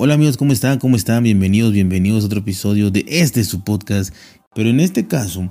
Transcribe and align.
Hola 0.00 0.14
amigos, 0.14 0.36
¿cómo 0.36 0.52
están? 0.52 0.78
¿Cómo 0.78 0.94
están? 0.94 1.24
Bienvenidos, 1.24 1.72
bienvenidos 1.72 2.22
a 2.22 2.26
otro 2.26 2.38
episodio 2.38 2.92
de 2.92 3.04
este 3.08 3.42
su 3.42 3.62
podcast. 3.64 4.14
Pero 4.54 4.70
en 4.70 4.78
este 4.78 5.08
caso 5.08 5.50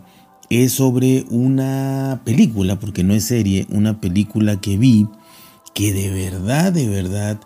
es 0.50 0.71
sobre 0.71 1.25
una 1.29 2.22
película, 2.24 2.80
porque 2.80 3.04
no 3.04 3.14
es 3.14 3.25
serie, 3.25 3.68
una 3.70 4.00
película 4.00 4.62
que 4.62 4.78
vi 4.78 5.06
que 5.74 5.92
de 5.92 6.12
verdad, 6.12 6.72
de 6.72 6.88
verdad, 6.88 7.42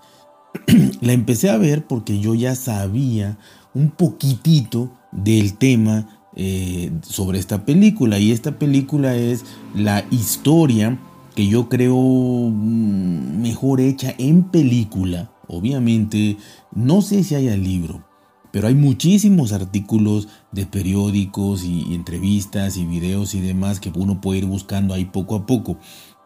la 1.01 1.13
empecé 1.13 1.49
a 1.49 1.57
ver 1.57 1.87
porque 1.87 2.19
yo 2.19 2.35
ya 2.35 2.53
sabía 2.53 3.39
un 3.73 3.89
poquitito 3.89 4.91
del 5.11 5.55
tema 5.55 6.21
eh, 6.35 6.91
sobre 7.01 7.39
esta 7.39 7.65
película. 7.65 8.19
Y 8.19 8.31
esta 8.31 8.59
película 8.59 9.15
es 9.15 9.43
la 9.73 10.05
historia 10.11 10.99
que 11.35 11.47
yo 11.47 11.67
creo 11.67 11.97
mm, 11.97 13.41
mejor 13.41 13.81
hecha 13.81 14.13
en 14.19 14.43
película. 14.43 15.31
Obviamente, 15.47 16.37
no 16.73 17.01
sé 17.01 17.23
si 17.23 17.35
haya 17.35 17.55
libro, 17.55 18.03
pero 18.51 18.67
hay 18.67 18.75
muchísimos 18.75 19.53
artículos 19.53 20.27
de 20.51 20.65
periódicos 20.65 21.63
y, 21.63 21.93
entrevistas 21.95 22.77
y 22.77 22.85
videos 22.85 23.33
y 23.33 23.41
demás 23.41 23.79
que 23.79 23.91
uno 23.95 24.19
puede 24.19 24.39
ir 24.39 24.45
buscando 24.45 24.93
ahí 24.93 25.05
poco 25.05 25.35
a 25.35 25.45
poco. 25.45 25.77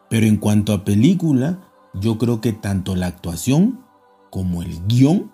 Pero 0.10 0.26
en 0.26 0.38
cuanto 0.38 0.74
a 0.74 0.84
película, 0.84 1.60
yo 1.94 2.18
creo 2.18 2.42
que 2.42 2.52
tanto 2.52 2.96
la 2.96 3.08
actuación 3.08 3.80
como 4.32 4.64
el 4.64 4.86
guion, 4.88 5.32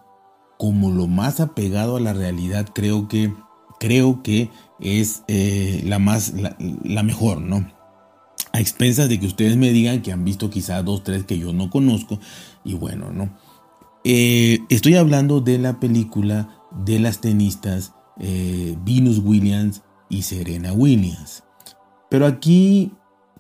como 0.58 0.92
lo 0.92 1.08
más 1.08 1.40
apegado 1.40 1.96
a 1.96 2.02
la 2.02 2.14
realidad, 2.14 2.68
creo 2.74 3.08
que, 3.08 3.34
creo 3.80 4.22
que 4.22 4.50
es 4.80 5.24
eh, 5.28 5.82
la 5.86 5.98
más, 5.98 6.34
la, 6.84 7.04
mejor, 7.04 7.42
¿no? 7.42 7.72
A 8.54 8.60
expensas 8.60 9.08
de 9.08 9.20
que 9.20 9.28
ustedes 9.28 9.56
me 9.56 9.72
digan 9.72 10.02
que 10.02 10.12
han 10.12 10.26
visto 10.26 10.50
quizás 10.50 10.84
dos, 10.84 11.04
tres 11.04 11.24
que 11.24 11.40
yo 11.40 11.54
no 11.54 11.70
conozco. 11.70 12.20
Y 12.66 12.74
bueno, 12.74 13.12
¿no? 13.12 13.30
Eh, 14.04 14.60
estoy 14.70 14.96
hablando 14.96 15.42
de 15.42 15.60
la 15.60 15.80
película 15.80 16.50
de 16.72 17.00
las 17.00 17.22
tenistas 17.22 17.94
eh, 18.20 18.76
Venus 18.84 19.20
Williams 19.20 19.84
y 20.10 20.24
Serena 20.24 20.74
Williams. 20.74 21.44
Pero 22.10 22.26
aquí 22.26 22.94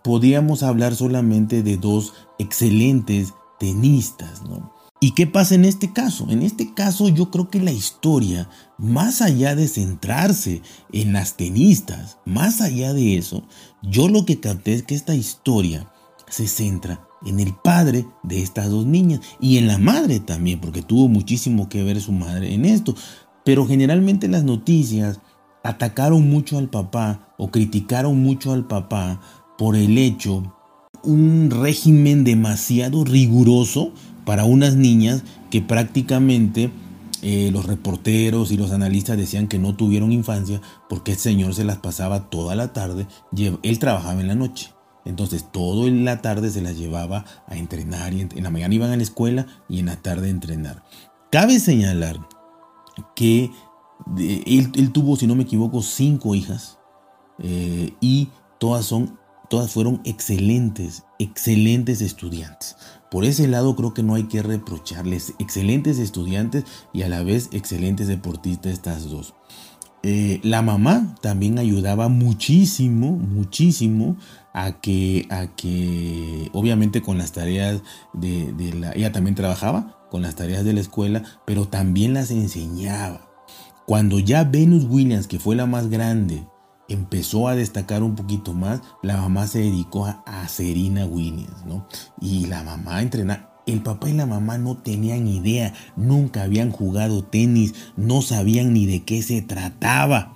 podríamos 0.03 0.63
hablar 0.63 0.95
solamente 0.95 1.63
de 1.63 1.77
dos 1.77 2.13
excelentes 2.39 3.33
tenistas, 3.59 4.44
¿no? 4.44 4.73
¿Y 5.03 5.16
qué 5.16 5.25
pasa 5.25 5.55
en 5.55 5.66
este 5.66 5.91
caso? 5.91 6.27
En 6.30 6.44
este 6.44 6.75
caso 6.75 7.09
yo 7.09 7.31
creo 7.31 7.49
que 7.49 7.59
la 7.59 7.71
historia, 7.71 8.47
más 8.77 9.23
allá 9.23 9.55
de 9.55 9.67
centrarse 9.67 10.61
en 10.93 11.14
las 11.14 11.38
tenistas, 11.38 12.19
más 12.23 12.61
allá 12.61 12.93
de 12.93 13.17
eso, 13.17 13.43
yo 13.81 14.08
lo 14.09 14.25
que 14.25 14.39
capté 14.39 14.75
es 14.75 14.83
que 14.83 14.93
esta 14.93 15.16
historia 15.16 15.91
se 16.27 16.47
centra 16.47 17.08
en 17.25 17.39
el 17.39 17.53
padre 17.53 18.05
de 18.23 18.41
estas 18.41 18.69
dos 18.69 18.86
niñas 18.86 19.22
y 19.39 19.58
en 19.58 19.67
la 19.67 19.77
madre 19.77 20.19
también, 20.19 20.59
porque 20.59 20.81
tuvo 20.81 21.08
muchísimo 21.08 21.69
que 21.69 21.83
ver 21.83 22.02
su 22.02 22.11
madre 22.11 22.53
en 22.53 22.66
esto. 22.66 22.95
Pero 23.44 23.66
generalmente 23.66 24.27
las 24.27 24.44
noticias 24.44 25.19
atacaron 25.64 26.30
mucho 26.30 26.58
al 26.58 26.69
papá 26.69 27.33
o 27.38 27.52
criticaron 27.52 28.22
mucho 28.22 28.53
al 28.53 28.66
papá 28.66 29.22
por 29.58 29.75
el 29.75 29.97
hecho, 29.97 30.55
un 31.03 31.49
régimen 31.52 32.23
demasiado 32.23 33.03
riguroso 33.03 33.92
para 34.25 34.44
unas 34.44 34.75
niñas 34.75 35.23
que 35.49 35.61
prácticamente 35.61 36.72
eh, 37.22 37.49
los 37.52 37.66
reporteros 37.66 38.52
y 38.52 38.58
los 38.58 38.72
analistas 38.72 39.17
decían 39.17 39.47
que 39.47 39.59
no 39.59 39.75
tuvieron 39.75 40.11
infancia 40.11 40.61
porque 40.89 41.11
el 41.11 41.17
señor 41.17 41.53
se 41.53 41.64
las 41.64 41.77
pasaba 41.77 42.30
toda 42.30 42.55
la 42.55 42.73
tarde, 42.73 43.08
él 43.61 43.80
trabajaba 43.80 44.22
en 44.22 44.27
la 44.27 44.36
noche. 44.36 44.72
Entonces 45.05 45.45
todo 45.52 45.88
en 45.88 46.05
la 46.05 46.21
tarde 46.21 46.49
se 46.49 46.61
las 46.61 46.77
llevaba 46.77 47.25
a 47.47 47.57
entrenar 47.57 48.13
y 48.13 48.21
en 48.21 48.44
la 48.44 48.49
mañana 48.49 48.75
iban 48.75 48.91
a 48.91 48.97
la 48.97 49.03
escuela 49.03 49.47
y 49.67 49.80
en 49.80 49.88
la 49.88 49.97
tarde 49.97 50.27
a 50.27 50.31
entrenar. 50.31 50.83
Cabe 51.31 51.59
señalar 51.59 52.19
que 53.16 53.52
él, 54.17 54.91
tuvo, 54.91 55.16
si 55.16 55.27
no 55.27 55.35
me 55.35 55.43
equivoco, 55.43 55.81
cinco 55.81 56.35
hijas 56.35 56.77
eh, 57.39 57.93
y 58.02 58.30
todas 58.59 58.85
son, 58.85 59.17
todas 59.49 59.71
fueron 59.71 60.02
excelentes, 60.03 61.03
excelentes 61.20 62.02
estudiantes. 62.02 62.76
Por 63.09 63.26
ese 63.26 63.47
lado 63.47 63.76
creo 63.76 63.93
que 63.93 64.03
no 64.03 64.15
hay 64.15 64.23
que 64.23 64.42
reprocharles, 64.42 65.33
excelentes 65.39 65.99
estudiantes 65.99 66.65
y 66.93 67.02
a 67.02 67.09
la 67.09 67.23
vez 67.23 67.49
excelentes 67.52 68.08
deportistas 68.08 68.73
estas 68.73 69.09
dos. 69.09 69.33
Eh, 70.03 70.39
la 70.43 70.64
mamá 70.64 71.15
también 71.21 71.59
ayudaba 71.59 72.09
muchísimo, 72.09 73.11
muchísimo 73.11 74.17
a 74.54 74.73
que, 74.73 75.28
a 75.30 75.48
que, 75.48 76.50
obviamente 76.54 77.02
con 77.02 77.17
las 77.17 77.32
tareas 77.32 77.82
de, 78.14 78.52
de 78.54 78.73
la, 78.73 78.92
ella 78.94 79.12
también 79.12 79.36
trabajaba 79.36 79.98
con 80.10 80.22
las 80.22 80.36
tareas 80.36 80.66
de 80.66 80.73
la 80.73 80.82
escuela, 80.82 81.23
pero 81.45 81.67
también 81.67 82.14
las 82.14 82.32
enseñaba. 82.32 83.30
Cuando 83.86 84.20
ya 84.20 84.44
Venus 84.44 84.86
Williams, 84.86 85.28
que 85.28 85.39
fue 85.39 85.56
la 85.56 85.66
más 85.66 85.89
grande, 85.89 86.45
empezó 86.88 87.48
a 87.48 87.56
destacar 87.56 88.04
un 88.04 88.16
poquito 88.16 88.54
más, 88.54 88.82
la 89.02 89.17
mamá 89.17 89.48
se 89.48 89.60
dedicó 89.60 90.06
a, 90.06 90.48
Serena 90.48 91.06
Williams, 91.06 91.66
¿no? 91.66 91.88
Y 92.20 92.48
la 92.48 92.64
mamá 92.64 93.02
entrenaba. 93.02 93.50
El 93.66 93.82
papá 93.83 94.10
y 94.10 94.14
la 94.14 94.26
mamá 94.26 94.58
no 94.58 94.78
tenían 94.78 95.28
idea, 95.28 95.73
nunca 95.95 96.44
habían 96.44 96.72
jugado 96.72 97.23
tenis, 97.23 97.73
no 97.95 98.22
sabían 98.22 98.73
ni 98.73 98.86
de 98.86 99.04
qué 99.04 99.22
se 99.22 99.42
trataba. 99.42 100.33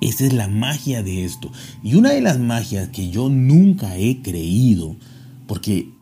Esa 0.00 0.24
es 0.26 0.32
la 0.32 0.48
magia 0.48 1.02
de 1.02 1.24
esto. 1.24 1.50
Y 1.82 1.94
una 1.94 2.10
de 2.10 2.20
las 2.20 2.38
magias 2.38 2.88
que 2.88 3.10
yo 3.10 3.28
nunca 3.28 3.96
he 3.96 4.22
creído, 4.22 4.96
porque 5.46 5.92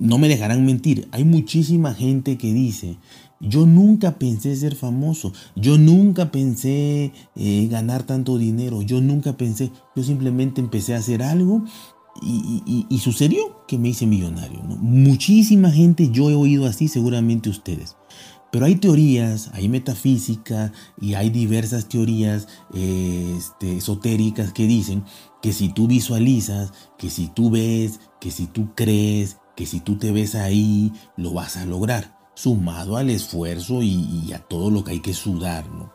no 0.00 0.18
me 0.18 0.28
dejarán 0.28 0.64
mentir, 0.64 1.08
hay 1.12 1.24
muchísima 1.24 1.94
gente 1.94 2.36
que 2.36 2.52
dice, 2.52 2.96
yo 3.40 3.66
nunca 3.66 4.18
pensé 4.18 4.56
ser 4.56 4.74
famoso, 4.74 5.32
yo 5.54 5.78
nunca 5.78 6.30
pensé 6.30 7.12
eh, 7.36 7.68
ganar 7.70 8.04
tanto 8.04 8.38
dinero, 8.38 8.82
yo 8.82 9.00
nunca 9.00 9.36
pensé, 9.36 9.70
yo 9.94 10.02
simplemente 10.02 10.60
empecé 10.60 10.94
a 10.94 10.98
hacer 10.98 11.22
algo 11.22 11.64
y, 12.22 12.98
sucedió 13.00 13.64
que 13.66 13.76
me 13.76 13.88
hice 13.88 14.06
millonario. 14.06 14.60
Muchísima 14.62 15.70
gente 15.70 16.10
yo 16.10 16.30
he 16.30 16.34
oído 16.34 16.66
así, 16.66 16.88
seguramente 16.88 17.50
ustedes. 17.50 17.96
Pero 18.54 18.66
hay 18.66 18.76
teorías, 18.76 19.50
hay 19.52 19.68
metafísica 19.68 20.70
y 21.00 21.14
hay 21.14 21.28
diversas 21.30 21.88
teorías 21.88 22.46
este, 22.72 23.78
esotéricas 23.78 24.52
que 24.52 24.68
dicen 24.68 25.02
que 25.42 25.52
si 25.52 25.70
tú 25.70 25.88
visualizas, 25.88 26.72
que 26.96 27.10
si 27.10 27.26
tú 27.26 27.50
ves, 27.50 27.98
que 28.20 28.30
si 28.30 28.46
tú 28.46 28.72
crees, 28.76 29.38
que 29.56 29.66
si 29.66 29.80
tú 29.80 29.98
te 29.98 30.12
ves 30.12 30.36
ahí, 30.36 30.92
lo 31.16 31.32
vas 31.32 31.56
a 31.56 31.66
lograr, 31.66 32.16
sumado 32.36 32.96
al 32.96 33.10
esfuerzo 33.10 33.82
y, 33.82 34.32
a 34.32 34.38
todo 34.38 34.70
lo 34.70 34.84
que 34.84 34.92
hay 34.92 35.00
que 35.00 35.14
sudar, 35.14 35.68
¿no? 35.70 35.92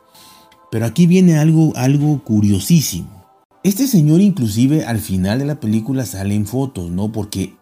Pero 0.70 0.84
aquí 0.84 1.06
viene 1.06 1.38
algo, 1.38 1.72
algo 1.76 2.22
curiosísimo. 2.24 3.24
Este 3.62 3.86
señor 3.86 4.20
inclusive 4.20 4.84
al 4.84 4.98
final 4.98 5.38
de 5.38 5.46
la 5.46 5.60
película 5.60 6.04
sale 6.04 6.34
en 6.34 6.44
fotos, 6.44 6.90
¿no? 6.90 7.10
Porque 7.10 7.56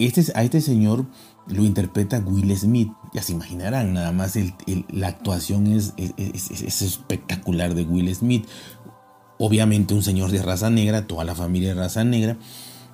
este, 0.00 0.24
a 0.34 0.42
este 0.42 0.60
señor 0.60 1.06
lo 1.48 1.64
interpreta 1.64 2.18
Will 2.18 2.56
Smith. 2.56 2.90
Ya 3.12 3.22
se 3.22 3.32
imaginarán, 3.32 3.94
nada 3.94 4.12
más 4.12 4.34
la 4.90 5.08
actuación 5.08 5.66
es, 5.68 5.94
es, 5.96 6.82
espectacular 6.82 7.74
de 7.74 7.84
Will 7.84 8.14
Smith. 8.14 8.46
Obviamente 9.38 9.94
un 9.94 10.02
señor 10.02 10.30
de 10.30 10.42
raza 10.42 10.70
negra, 10.70 11.06
toda 11.06 11.24
la 11.24 11.34
familia 11.34 11.70
de 11.70 11.80
raza 11.80 12.04
negra. 12.04 12.36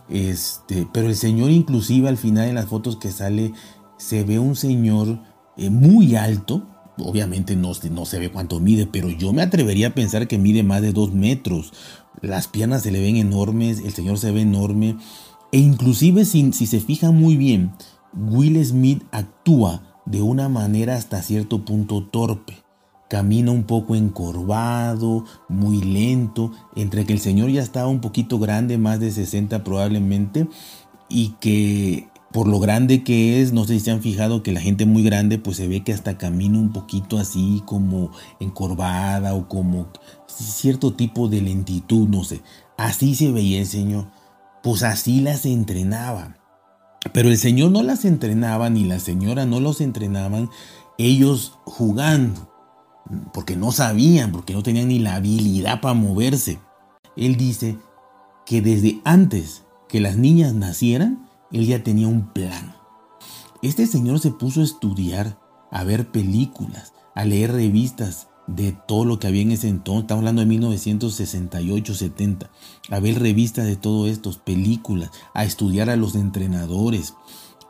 Este, 0.09 0.87
pero 0.93 1.09
el 1.09 1.17
señor 1.17 1.51
inclusive 1.51 2.09
al 2.09 2.19
final 2.19 2.49
en 2.49 2.57
las 2.57 2.67
fotos 2.67 2.97
que 2.97 3.11
sale 3.11 3.53
se 3.97 4.25
ve 4.25 4.39
un 4.39 4.57
señor 4.57 5.21
eh, 5.57 5.71
muy 5.71 6.17
alto. 6.17 6.67
Obviamente 6.99 7.57
no, 7.57 7.73
no 7.91 8.05
se 8.05 8.19
ve 8.19 8.31
cuánto 8.31 8.61
mide, 8.61 8.87
pero 8.87 9.09
yo 9.09 9.33
me 9.33 9.43
atrevería 9.43 9.89
a 9.89 9.95
pensar 9.95 10.29
que 10.29 10.39
mide 10.39 10.63
más 10.63 10.83
de 10.83 10.93
dos 10.93 11.13
metros. 11.13 11.73
Las 12.21 12.49
piernas 12.49 12.83
se 12.83 12.91
le 12.91 13.01
ven 13.01 13.17
enormes, 13.17 13.81
el 13.81 13.93
señor 13.93 14.19
se 14.19 14.31
ve 14.31 14.43
enorme. 14.43 14.97
E 15.53 15.59
inclusive 15.59 16.25
si, 16.25 16.53
si 16.53 16.67
se 16.67 16.81
fijan 16.81 17.15
muy 17.15 17.37
bien, 17.37 17.73
Will 18.15 18.65
Smith 18.65 19.03
actúa 19.11 19.83
de 20.07 20.23
una 20.23 20.49
manera 20.49 20.97
hasta 20.97 21.23
cierto 21.23 21.65
punto 21.65 22.05
torpe 22.05 22.63
camina 23.13 23.51
un 23.51 23.65
poco 23.65 23.95
encorvado, 23.95 25.27
muy 25.47 25.83
lento, 25.83 26.51
entre 26.75 27.05
que 27.05 27.13
el 27.13 27.21
señor 27.21 27.51
ya 27.51 27.61
estaba 27.61 27.87
un 27.89 28.01
poquito 28.01 28.39
grande, 28.39 28.79
más 28.79 29.01
de 29.01 29.11
60 29.11 29.63
probablemente, 29.65 30.49
y 31.11 31.35
que 31.39 32.09
por 32.33 32.49
lo 32.49 32.59
grande 32.59 33.05
que 33.05 33.43
es, 33.43 33.53
no 33.53 33.67
sé 33.67 33.75
si 33.75 33.81
se 33.81 33.91
han 33.91 34.01
fijado 34.01 34.43
que 34.43 34.53
la 34.53 34.63
gente 34.63 34.87
muy 34.87 35.03
grande 35.03 35.37
pues 35.37 35.59
se 35.59 35.69
ve 35.69 35.85
que 35.85 35.93
hasta 35.93 36.17
camina 36.17 36.59
un 36.59 36.73
poquito 36.73 37.19
así 37.19 37.63
como 37.67 38.13
encorvada 38.41 39.35
o 39.35 39.47
como 39.47 39.89
cierto 40.27 40.95
tipo 40.95 41.29
de 41.29 41.43
lentitud, 41.43 42.09
no 42.09 42.25
sé. 42.25 42.41
Así 42.79 43.15
se 43.15 43.31
veía 43.31 43.61
el 43.61 43.67
Señor. 43.67 44.07
Pues 44.63 44.83
así 44.83 45.21
las 45.21 45.45
entrenaba. 45.45 46.39
Pero 47.13 47.29
el 47.29 47.39
Señor 47.39 47.71
no 47.71 47.83
las 47.83 48.05
entrenaba, 48.05 48.71
ni 48.71 48.85
la 48.85 48.99
señora 48.99 49.45
no 49.45 49.61
los 49.61 49.81
entrenaban, 49.81 50.49
ellos 50.99 51.59
jugando 51.65 52.53
porque 53.33 53.57
no 53.57 53.73
sabían, 53.73 54.33
porque 54.33 54.55
no 54.55 54.63
tenían 54.63 54.89
ni 54.89 54.99
la 54.99 55.17
habilidad 55.17 55.81
para 55.81 55.95
moverse. 55.95 56.59
Él 57.17 57.37
dice 57.37 57.77
que 58.47 58.63
desde 58.63 59.01
antes 59.05 59.65
que 59.89 60.01
las 60.01 60.17
niñas 60.17 60.55
nacieran, 60.55 61.29
él 61.51 61.67
ya 61.67 61.83
tenía 61.83 62.09
un 62.09 62.33
plan. 62.33 62.75
Este 63.63 63.87
señor 63.87 64.21
se 64.21 64.31
puso 64.31 64.61
a 64.61 64.65
estudiar 64.65 65.39
a 65.71 65.85
ver 65.85 66.11
películas, 66.11 66.93
a 67.15 67.25
leer 67.25 67.53
revistas 67.53 68.29
de 68.47 68.73
todo 68.87 69.05
lo 69.05 69.19
que 69.19 69.29
había 69.29 69.43
en 69.43 69.53
ese 69.53 69.69
entonces, 69.69 70.03
estamos 70.03 70.21
hablando 70.21 70.41
de 70.41 70.47
1968, 70.47 71.95
70, 71.95 72.51
a 72.91 73.01
ver 73.01 73.21
revistas 73.21 73.67
de 73.67 73.77
todo 73.77 74.07
esto, 74.07 74.33
películas, 74.45 75.11
a 75.35 75.45
estudiar 75.45 75.91
a 75.91 75.97
los 75.97 76.15
entrenadores, 76.15 77.15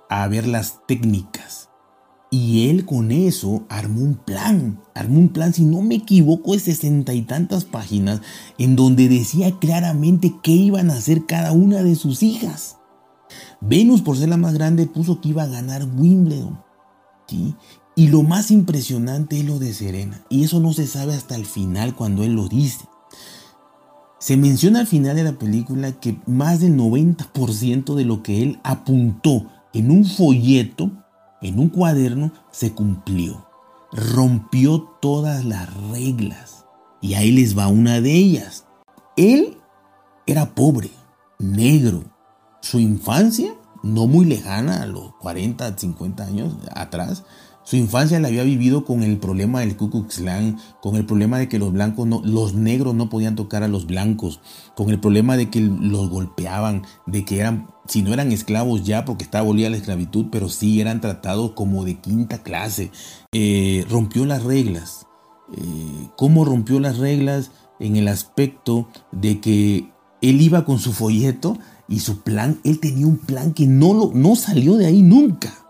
a 0.08 0.26
ver 0.28 0.46
las 0.46 0.86
técnicas. 0.86 1.68
Y 2.30 2.70
él 2.70 2.86
con 2.86 3.12
eso 3.12 3.64
armó 3.68 4.00
un 4.00 4.14
plan, 4.14 4.80
armó 4.94 5.18
un 5.18 5.28
plan, 5.28 5.52
si 5.52 5.66
no 5.66 5.82
me 5.82 5.96
equivoco, 5.96 6.54
de 6.54 6.60
sesenta 6.60 7.12
y 7.12 7.22
tantas 7.22 7.66
páginas, 7.66 8.22
en 8.56 8.74
donde 8.74 9.10
decía 9.10 9.58
claramente 9.58 10.34
qué 10.42 10.52
iban 10.52 10.90
a 10.90 10.94
hacer 10.94 11.26
cada 11.26 11.52
una 11.52 11.82
de 11.82 11.94
sus 11.94 12.22
hijas. 12.22 12.78
Venus, 13.60 14.00
por 14.00 14.16
ser 14.16 14.30
la 14.30 14.38
más 14.38 14.54
grande, 14.54 14.86
puso 14.86 15.20
que 15.20 15.28
iba 15.28 15.42
a 15.42 15.48
ganar 15.48 15.84
Wimbledon. 15.84 16.58
¿sí? 17.26 17.54
Y 17.94 18.08
lo 18.08 18.22
más 18.22 18.50
impresionante 18.50 19.38
es 19.38 19.44
lo 19.44 19.58
de 19.58 19.74
Serena. 19.74 20.24
Y 20.28 20.44
eso 20.44 20.60
no 20.60 20.72
se 20.72 20.86
sabe 20.86 21.14
hasta 21.14 21.36
el 21.36 21.44
final 21.44 21.94
cuando 21.94 22.24
él 22.24 22.32
lo 22.32 22.48
dice. 22.48 22.86
Se 24.18 24.36
menciona 24.36 24.80
al 24.80 24.86
final 24.86 25.16
de 25.16 25.24
la 25.24 25.32
película 25.32 25.92
que 25.92 26.18
más 26.26 26.60
del 26.60 26.76
90% 26.76 27.94
de 27.94 28.04
lo 28.04 28.22
que 28.22 28.42
él 28.42 28.60
apuntó 28.62 29.46
en 29.72 29.90
un 29.90 30.04
folleto, 30.04 30.90
en 31.42 31.58
un 31.58 31.68
cuaderno, 31.68 32.32
se 32.50 32.72
cumplió. 32.72 33.46
Rompió 33.90 34.82
todas 35.00 35.44
las 35.44 35.68
reglas. 35.90 36.64
Y 37.00 37.14
ahí 37.14 37.32
les 37.32 37.58
va 37.58 37.66
una 37.66 38.00
de 38.00 38.12
ellas. 38.12 38.64
Él 39.16 39.58
era 40.26 40.54
pobre, 40.54 40.90
negro. 41.38 42.04
Su 42.60 42.78
infancia, 42.78 43.54
no 43.82 44.06
muy 44.06 44.24
lejana, 44.24 44.82
a 44.82 44.86
los 44.86 45.14
40, 45.16 45.76
50 45.76 46.24
años 46.24 46.54
atrás, 46.74 47.24
su 47.64 47.76
infancia 47.76 48.18
la 48.18 48.28
había 48.28 48.42
vivido 48.42 48.84
con 48.84 49.02
el 49.04 49.18
problema 49.18 49.60
del 49.60 49.76
Ku 49.76 49.88
Klux 49.88 50.22
con 50.80 50.96
el 50.96 51.06
problema 51.06 51.38
de 51.38 51.48
que 51.48 51.60
los 51.60 51.72
blancos 51.72 52.08
los 52.24 52.54
negros 52.54 52.94
no 52.94 53.08
podían 53.08 53.36
tocar 53.36 53.62
a 53.62 53.68
los 53.68 53.86
blancos, 53.86 54.40
con 54.74 54.90
el 54.90 54.98
problema 54.98 55.36
de 55.36 55.48
que 55.48 55.60
los 55.60 56.10
golpeaban, 56.10 56.82
de 57.06 57.24
que 57.24 57.38
eran, 57.38 57.68
si 57.86 58.02
no 58.02 58.12
eran 58.12 58.32
esclavos 58.32 58.82
ya 58.82 59.04
porque 59.04 59.24
estaba 59.24 59.44
abolida 59.44 59.70
la 59.70 59.76
esclavitud, 59.76 60.26
pero 60.32 60.48
sí 60.48 60.80
eran 60.80 61.00
tratados 61.00 61.52
como 61.52 61.84
de 61.84 62.00
quinta 62.00 62.42
clase. 62.42 62.90
Eh, 63.32 63.86
rompió 63.88 64.26
las 64.26 64.42
reglas. 64.42 65.06
Eh, 65.56 66.08
¿Cómo 66.16 66.44
rompió 66.44 66.80
las 66.80 66.98
reglas? 66.98 67.52
En 67.78 67.96
el 67.96 68.08
aspecto 68.08 68.88
de 69.12 69.40
que 69.40 69.88
él 70.20 70.40
iba 70.40 70.64
con 70.64 70.78
su 70.78 70.92
folleto 70.92 71.58
y 71.88 72.00
su 72.00 72.22
plan, 72.22 72.60
él 72.64 72.80
tenía 72.80 73.06
un 73.06 73.18
plan 73.18 73.52
que 73.52 73.66
no, 73.66 73.94
lo, 73.94 74.10
no 74.14 74.34
salió 74.36 74.76
de 74.76 74.86
ahí 74.86 75.02
nunca 75.02 75.61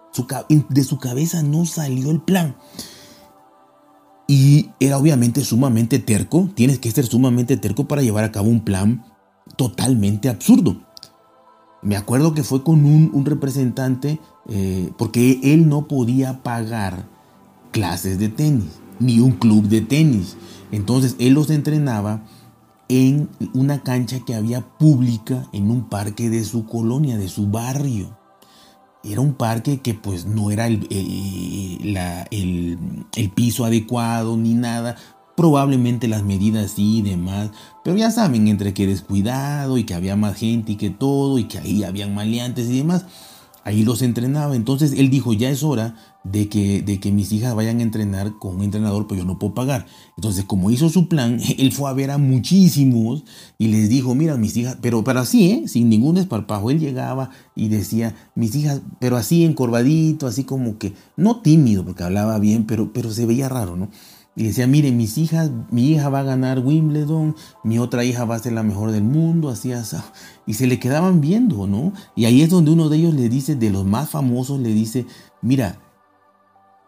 de 0.68 0.84
su 0.84 0.98
cabeza 0.98 1.42
no 1.42 1.64
salió 1.64 2.10
el 2.10 2.20
plan. 2.20 2.56
Y 4.26 4.70
era 4.80 4.98
obviamente 4.98 5.44
sumamente 5.44 5.98
terco. 5.98 6.48
Tienes 6.54 6.78
que 6.78 6.90
ser 6.90 7.06
sumamente 7.06 7.56
terco 7.56 7.86
para 7.86 8.02
llevar 8.02 8.24
a 8.24 8.32
cabo 8.32 8.48
un 8.48 8.60
plan 8.60 9.04
totalmente 9.56 10.28
absurdo. 10.28 10.76
Me 11.82 11.96
acuerdo 11.96 12.32
que 12.32 12.44
fue 12.44 12.62
con 12.62 12.84
un, 12.84 13.26
representante 13.26 14.20
eh, 14.48 14.90
porque 14.96 15.40
él 15.42 15.68
no 15.68 15.88
podía 15.88 16.42
pagar 16.42 17.08
clases 17.72 18.18
de 18.18 18.28
tenis, 18.28 18.80
ni 19.00 19.18
un 19.18 19.32
club 19.32 19.64
de 19.64 19.80
tenis. 19.80 20.36
Entonces 20.70 21.16
él 21.18 21.34
los 21.34 21.50
entrenaba 21.50 22.22
en 22.88 23.28
una 23.52 23.82
cancha 23.82 24.20
que 24.24 24.34
había 24.34 24.60
pública 24.78 25.48
en 25.52 25.70
un 25.70 25.88
parque 25.88 26.30
de 26.30 26.44
su 26.44 26.66
colonia, 26.66 27.16
de 27.16 27.28
su 27.28 27.48
barrio 27.48 28.21
era 29.04 29.20
un 29.20 29.34
parque 29.34 29.80
que 29.80 29.94
pues 29.94 30.26
no 30.26 30.50
era 30.50 30.66
el, 30.66 30.86
eh, 30.90 31.78
el, 32.30 33.30
piso 33.30 33.64
adecuado 33.64 34.36
ni 34.36 34.54
nada. 34.54 34.96
Probablemente 35.36 36.08
las 36.08 36.22
medidas 36.22 36.72
sí 36.72 36.98
y 36.98 37.02
demás. 37.02 37.50
Pero 37.82 37.96
ya 37.96 38.10
saben, 38.10 38.48
entre 38.48 38.74
que 38.74 38.86
descuidado 38.86 39.78
y 39.78 39.84
que 39.84 39.94
había 39.94 40.14
más 40.14 40.36
gente 40.36 40.72
y 40.72 40.76
que 40.76 40.90
todo 40.90 41.38
y 41.38 41.44
que 41.44 41.58
ahí 41.58 41.82
habían 41.84 42.14
maleantes 42.14 42.68
y 42.68 42.78
demás. 42.78 43.06
Ahí 43.64 43.84
los 43.84 44.02
entrenaba. 44.02 44.56
Entonces 44.56 44.92
él 44.92 45.10
dijo, 45.10 45.32
ya 45.32 45.50
es 45.50 45.62
hora 45.62 45.94
de 46.24 46.48
que, 46.48 46.82
de 46.82 47.00
que 47.00 47.12
mis 47.12 47.32
hijas 47.32 47.54
vayan 47.54 47.78
a 47.80 47.82
entrenar 47.82 48.38
con 48.38 48.56
un 48.56 48.62
entrenador, 48.62 49.06
pero 49.06 49.20
yo 49.20 49.24
no 49.26 49.38
puedo 49.38 49.54
pagar. 49.54 49.86
Entonces, 50.16 50.44
como 50.44 50.70
hizo 50.70 50.88
su 50.88 51.08
plan, 51.08 51.40
él 51.58 51.72
fue 51.72 51.90
a 51.90 51.92
ver 51.92 52.10
a 52.10 52.18
muchísimos 52.18 53.24
y 53.58 53.68
les 53.68 53.88
dijo, 53.88 54.14
mira, 54.14 54.36
mis 54.36 54.56
hijas, 54.56 54.78
pero, 54.80 55.04
pero 55.04 55.20
así, 55.20 55.50
¿eh? 55.50 55.68
sin 55.68 55.88
ningún 55.88 56.16
desparpajo, 56.16 56.70
él 56.70 56.80
llegaba 56.80 57.30
y 57.54 57.68
decía, 57.68 58.14
mis 58.34 58.54
hijas, 58.54 58.82
pero 58.98 59.16
así 59.16 59.44
encorvadito, 59.44 60.26
así 60.26 60.44
como 60.44 60.78
que, 60.78 60.94
no 61.16 61.40
tímido, 61.40 61.84
porque 61.84 62.04
hablaba 62.04 62.38
bien, 62.38 62.66
pero, 62.66 62.92
pero 62.92 63.12
se 63.12 63.26
veía 63.26 63.48
raro, 63.48 63.76
¿no? 63.76 63.88
Y 64.34 64.44
decía, 64.44 64.66
mire, 64.66 64.92
mis 64.92 65.18
hijas, 65.18 65.50
mi 65.70 65.90
hija 65.90 66.08
va 66.08 66.20
a 66.20 66.24
ganar 66.24 66.60
Wimbledon, 66.60 67.36
mi 67.64 67.78
otra 67.78 68.02
hija 68.04 68.24
va 68.24 68.36
a 68.36 68.38
ser 68.38 68.54
la 68.54 68.62
mejor 68.62 68.90
del 68.90 69.04
mundo, 69.04 69.50
así, 69.50 69.72
así. 69.72 69.96
Y 70.46 70.54
se 70.54 70.66
le 70.66 70.78
quedaban 70.78 71.20
viendo, 71.20 71.66
¿no? 71.66 71.92
Y 72.16 72.24
ahí 72.24 72.40
es 72.40 72.48
donde 72.48 72.70
uno 72.70 72.88
de 72.88 72.96
ellos 72.96 73.14
le 73.14 73.28
dice, 73.28 73.56
de 73.56 73.70
los 73.70 73.84
más 73.84 74.08
famosos, 74.08 74.58
le 74.58 74.70
dice, 74.70 75.06
mira, 75.42 75.78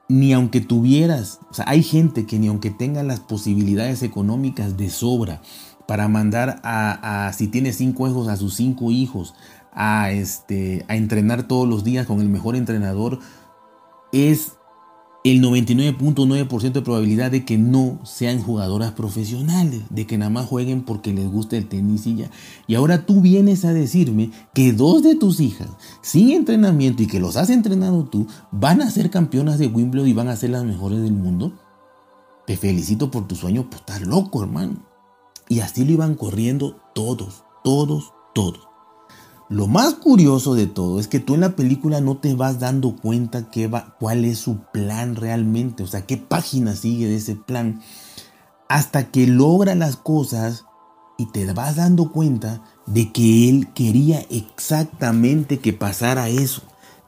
ni 0.08 0.32
aunque 0.32 0.60
tuvieras, 0.60 1.40
o 1.50 1.54
sea, 1.54 1.66
hay 1.68 1.82
gente 1.82 2.26
que 2.26 2.38
ni 2.38 2.48
aunque 2.48 2.70
tenga 2.70 3.02
las 3.02 3.20
posibilidades 3.20 4.02
económicas 4.02 4.76
de 4.76 4.88
sobra 4.90 5.42
para 5.86 6.08
mandar 6.08 6.60
a, 6.62 7.26
a 7.26 7.32
si 7.34 7.48
tiene 7.48 7.72
cinco 7.72 8.08
hijos, 8.08 8.28
a 8.28 8.36
sus 8.36 8.54
cinco 8.54 8.90
hijos, 8.90 9.34
a, 9.74 10.10
este, 10.12 10.84
a 10.88 10.96
entrenar 10.96 11.48
todos 11.48 11.68
los 11.68 11.84
días 11.84 12.06
con 12.06 12.20
el 12.20 12.28
mejor 12.28 12.56
entrenador, 12.56 13.18
es 14.12 14.52
el 15.24 15.40
99.9% 15.40 16.72
de 16.72 16.82
probabilidad 16.82 17.30
de 17.30 17.46
que 17.46 17.56
no 17.56 17.98
sean 18.04 18.42
jugadoras 18.42 18.92
profesionales, 18.92 19.80
de 19.88 20.06
que 20.06 20.18
nada 20.18 20.30
más 20.30 20.46
jueguen 20.46 20.82
porque 20.82 21.14
les 21.14 21.26
gusta 21.26 21.56
el 21.56 21.66
tenis 21.66 22.06
y 22.06 22.16
ya. 22.16 22.30
Y 22.66 22.74
ahora 22.74 23.06
tú 23.06 23.22
vienes 23.22 23.64
a 23.64 23.72
decirme 23.72 24.30
que 24.52 24.74
dos 24.74 25.02
de 25.02 25.14
tus 25.14 25.40
hijas, 25.40 25.70
sin 26.02 26.30
entrenamiento 26.30 27.02
y 27.02 27.06
que 27.06 27.20
los 27.20 27.38
has 27.38 27.48
entrenado 27.48 28.04
tú, 28.04 28.26
van 28.52 28.82
a 28.82 28.90
ser 28.90 29.08
campeonas 29.08 29.58
de 29.58 29.68
Wimbledon 29.68 30.08
y 30.08 30.12
van 30.12 30.28
a 30.28 30.36
ser 30.36 30.50
las 30.50 30.64
mejores 30.64 31.00
del 31.00 31.14
mundo. 31.14 31.52
Te 32.46 32.58
felicito 32.58 33.10
por 33.10 33.26
tu 33.26 33.34
sueño, 33.34 33.70
pues 33.70 33.80
estás 33.80 34.02
loco, 34.02 34.42
hermano. 34.42 34.76
Y 35.48 35.60
así 35.60 35.86
lo 35.86 35.92
iban 35.92 36.16
corriendo 36.16 36.76
todos, 36.94 37.44
todos, 37.64 38.12
todos. 38.34 38.73
Lo 39.50 39.66
más 39.66 39.94
curioso 39.94 40.54
de 40.54 40.66
todo 40.66 40.98
es 40.98 41.06
que 41.06 41.20
tú 41.20 41.34
en 41.34 41.40
la 41.40 41.54
película 41.54 42.00
no 42.00 42.16
te 42.16 42.34
vas 42.34 42.60
dando 42.60 42.96
cuenta 42.96 43.50
qué 43.50 43.68
va, 43.68 43.94
cuál 44.00 44.24
es 44.24 44.38
su 44.38 44.58
plan 44.72 45.16
realmente, 45.16 45.82
o 45.82 45.86
sea, 45.86 46.06
qué 46.06 46.16
página 46.16 46.74
sigue 46.74 47.06
de 47.06 47.16
ese 47.16 47.36
plan, 47.36 47.82
hasta 48.68 49.10
que 49.10 49.26
logra 49.26 49.74
las 49.74 49.96
cosas 49.96 50.64
y 51.18 51.26
te 51.26 51.52
vas 51.52 51.76
dando 51.76 52.10
cuenta 52.10 52.62
de 52.86 53.12
que 53.12 53.48
él 53.48 53.68
quería 53.74 54.24
exactamente 54.30 55.58
que 55.58 55.72
pasara 55.72 56.28
eso. 56.28 56.62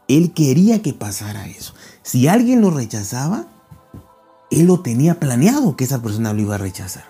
Él 0.07 0.33
quería 0.33 0.83
que 0.83 0.93
pasara 0.93 1.47
eso. 1.49 1.75
Si 2.03 2.29
alguien 2.29 2.61
lo 2.61 2.71
rechazaba, 2.71 3.47
él 4.51 4.67
lo 4.67 4.81
tenía 4.81 5.19
planeado 5.19 5.75
que 5.75 5.85
esa 5.85 6.03
persona 6.03 6.33
lo 6.33 6.43
iba 6.43 6.55
a 6.55 6.59
rechazar. 6.59 7.05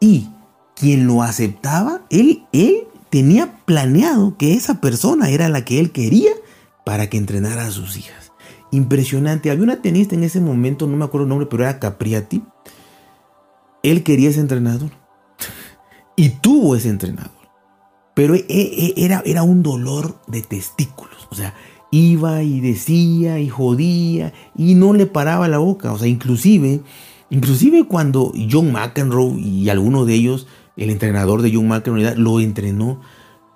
Y 0.00 0.30
quien 0.74 1.06
lo 1.06 1.22
aceptaba, 1.22 2.02
él, 2.10 2.44
él 2.52 2.88
tenía 3.10 3.58
planeado 3.64 4.36
que 4.36 4.54
esa 4.54 4.80
persona 4.80 5.30
era 5.30 5.48
la 5.48 5.64
que 5.64 5.80
él 5.80 5.92
quería 5.92 6.32
para 6.84 7.08
que 7.08 7.18
entrenara 7.18 7.66
a 7.66 7.70
sus 7.70 7.96
hijas. 7.96 8.32
Impresionante. 8.70 9.50
Había 9.50 9.64
una 9.64 9.82
tenista 9.82 10.14
en 10.14 10.24
ese 10.24 10.40
momento, 10.40 10.86
no 10.86 10.96
me 10.96 11.04
acuerdo 11.04 11.24
el 11.24 11.28
nombre, 11.28 11.46
pero 11.46 11.62
era 11.62 11.78
Capriati. 11.78 12.42
Él 13.82 14.02
quería 14.02 14.30
ese 14.30 14.40
entrenador. 14.40 14.90
y 16.16 16.30
tuvo 16.30 16.76
ese 16.76 16.88
entrenador. 16.88 17.32
Pero 18.14 18.34
e, 18.34 18.44
e, 18.48 18.94
era, 18.96 19.22
era 19.24 19.42
un 19.42 19.62
dolor 19.62 20.20
de 20.26 20.42
testículos. 20.42 21.28
O 21.30 21.34
sea, 21.34 21.54
iba 21.90 22.42
y 22.42 22.60
decía 22.60 23.38
y 23.38 23.48
jodía 23.48 24.32
y 24.56 24.74
no 24.74 24.92
le 24.92 25.06
paraba 25.06 25.48
la 25.48 25.58
boca. 25.58 25.92
O 25.92 25.98
sea, 25.98 26.08
inclusive, 26.08 26.80
inclusive 27.30 27.84
cuando 27.86 28.32
John 28.50 28.72
McEnroe 28.72 29.38
y 29.40 29.68
algunos 29.68 30.06
de 30.06 30.14
ellos 30.14 30.46
el 30.76 30.90
entrenador 30.90 31.42
de 31.42 31.52
John 31.54 31.68
McEnroe 31.68 32.14
lo 32.16 32.40
entrenó, 32.40 33.00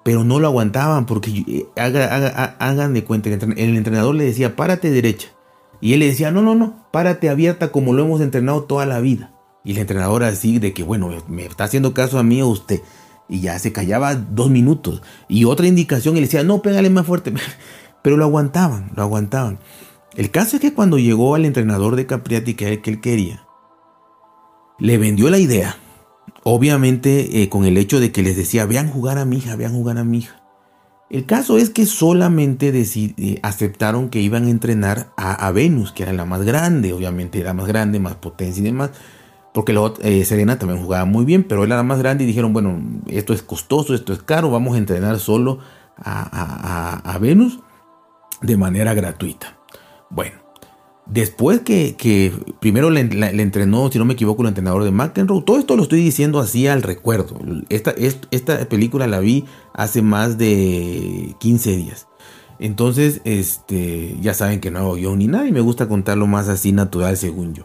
pero 0.02 0.24
no 0.24 0.40
lo 0.40 0.48
aguantaban 0.48 1.06
porque 1.06 1.44
eh, 1.46 1.66
hagan 1.76 2.94
de 2.94 3.04
cuenta 3.04 3.28
que 3.30 3.44
el 3.62 3.76
entrenador 3.76 4.14
le 4.14 4.24
decía, 4.24 4.56
párate 4.56 4.90
derecha. 4.90 5.28
Y 5.82 5.92
él 5.92 6.00
le 6.00 6.06
decía, 6.06 6.30
no, 6.30 6.42
no, 6.42 6.54
no, 6.54 6.86
párate 6.90 7.28
abierta 7.28 7.70
como 7.70 7.92
lo 7.92 8.04
hemos 8.04 8.20
entrenado 8.20 8.64
toda 8.64 8.86
la 8.86 9.00
vida. 9.00 9.32
Y 9.64 9.72
el 9.72 9.78
entrenador 9.78 10.24
así 10.24 10.58
de 10.58 10.72
que, 10.72 10.82
bueno, 10.82 11.10
me 11.28 11.44
está 11.44 11.64
haciendo 11.64 11.92
caso 11.92 12.18
a 12.18 12.22
mí 12.22 12.40
o 12.40 12.48
usted. 12.48 12.80
Y 13.28 13.40
ya 13.40 13.58
se 13.58 13.72
callaba 13.72 14.14
dos 14.14 14.50
minutos. 14.50 15.02
Y 15.28 15.44
otra 15.44 15.66
indicación, 15.66 16.16
y 16.16 16.20
le 16.20 16.26
decía, 16.26 16.42
no, 16.42 16.62
pégale 16.62 16.90
más 16.90 17.06
fuerte. 17.06 17.32
Pero 18.02 18.16
lo 18.16 18.24
aguantaban, 18.24 18.90
lo 18.96 19.02
aguantaban. 19.02 19.58
El 20.16 20.30
caso 20.30 20.56
es 20.56 20.62
que 20.62 20.74
cuando 20.74 20.98
llegó 20.98 21.34
al 21.34 21.44
entrenador 21.44 21.96
de 21.96 22.06
Capriati 22.06 22.54
que 22.54 22.80
él 22.82 23.00
quería, 23.00 23.46
le 24.78 24.98
vendió 24.98 25.30
la 25.30 25.38
idea 25.38 25.76
Obviamente 26.42 27.42
eh, 27.42 27.48
con 27.48 27.64
el 27.66 27.76
hecho 27.76 28.00
de 28.00 28.12
que 28.12 28.22
les 28.22 28.36
decía, 28.36 28.64
vean 28.66 28.88
jugar 28.88 29.18
a 29.18 29.24
mi 29.24 29.36
hija, 29.38 29.56
vean 29.56 29.74
jugar 29.74 29.98
a 29.98 30.04
mi 30.04 30.18
hija. 30.18 30.40
El 31.10 31.26
caso 31.26 31.58
es 31.58 31.70
que 31.70 31.86
solamente 31.86 32.72
eh, 32.72 33.38
aceptaron 33.42 34.08
que 34.10 34.20
iban 34.20 34.46
a 34.46 34.50
entrenar 34.50 35.12
a, 35.16 35.50
Venus, 35.50 35.92
que 35.92 36.04
era 36.04 36.12
la 36.12 36.24
más 36.24 36.42
grande, 36.42 36.92
obviamente 36.92 37.40
era 37.40 37.52
más 37.52 37.66
grande, 37.66 37.98
más 37.98 38.14
potencia 38.14 38.60
y 38.60 38.64
demás, 38.64 38.90
porque 39.52 39.76
eh, 40.02 40.24
Serena 40.24 40.58
también 40.58 40.82
jugaba 40.82 41.04
muy 41.04 41.24
bien, 41.24 41.42
pero 41.42 41.64
era 41.64 41.76
la 41.76 41.82
más 41.82 41.98
grande 41.98 42.22
y 42.22 42.28
dijeron, 42.28 42.52
bueno, 42.52 42.80
esto 43.08 43.32
es 43.32 43.42
costoso, 43.42 43.92
esto 43.92 44.12
es 44.12 44.22
caro, 44.22 44.50
vamos 44.50 44.76
a 44.76 44.78
entrenar 44.78 45.18
solo 45.18 45.58
a 46.02 47.18
Venus 47.20 47.58
de 48.40 48.56
manera 48.56 48.94
gratuita. 48.94 49.58
Bueno, 50.08 50.39
Después 51.10 51.60
que, 51.60 52.32
primero 52.60 52.88
le, 52.88 53.00
entrenó, 53.00 53.90
si 53.90 53.98
no 53.98 54.04
me 54.04 54.12
equivoco, 54.12 54.42
el 54.42 54.48
entrenador 54.48 54.84
de 54.84 54.92
McEnroe. 54.92 55.42
Todo 55.42 55.58
esto 55.58 55.76
lo 55.76 55.82
estoy 55.82 56.02
diciendo 56.02 56.38
así 56.38 56.68
al 56.68 56.82
recuerdo. 56.82 57.36
Esta, 57.68 57.92
esta 58.30 58.68
película 58.68 59.08
la 59.08 59.18
vi 59.18 59.44
hace 59.74 60.02
más 60.02 60.38
de 60.38 61.34
15 61.40 61.76
días. 61.76 62.06
Entonces, 62.60 63.22
este, 63.24 64.16
ya 64.20 64.34
saben 64.34 64.60
que 64.60 64.70
no 64.70 64.78
hago 64.78 64.96
yo 64.98 65.16
ni 65.16 65.26
nada 65.26 65.48
y 65.48 65.52
me 65.52 65.60
gusta 65.60 65.88
contarlo 65.88 66.28
más 66.28 66.46
así 66.48 66.70
natural 66.70 67.16
según 67.16 67.54
yo. 67.54 67.64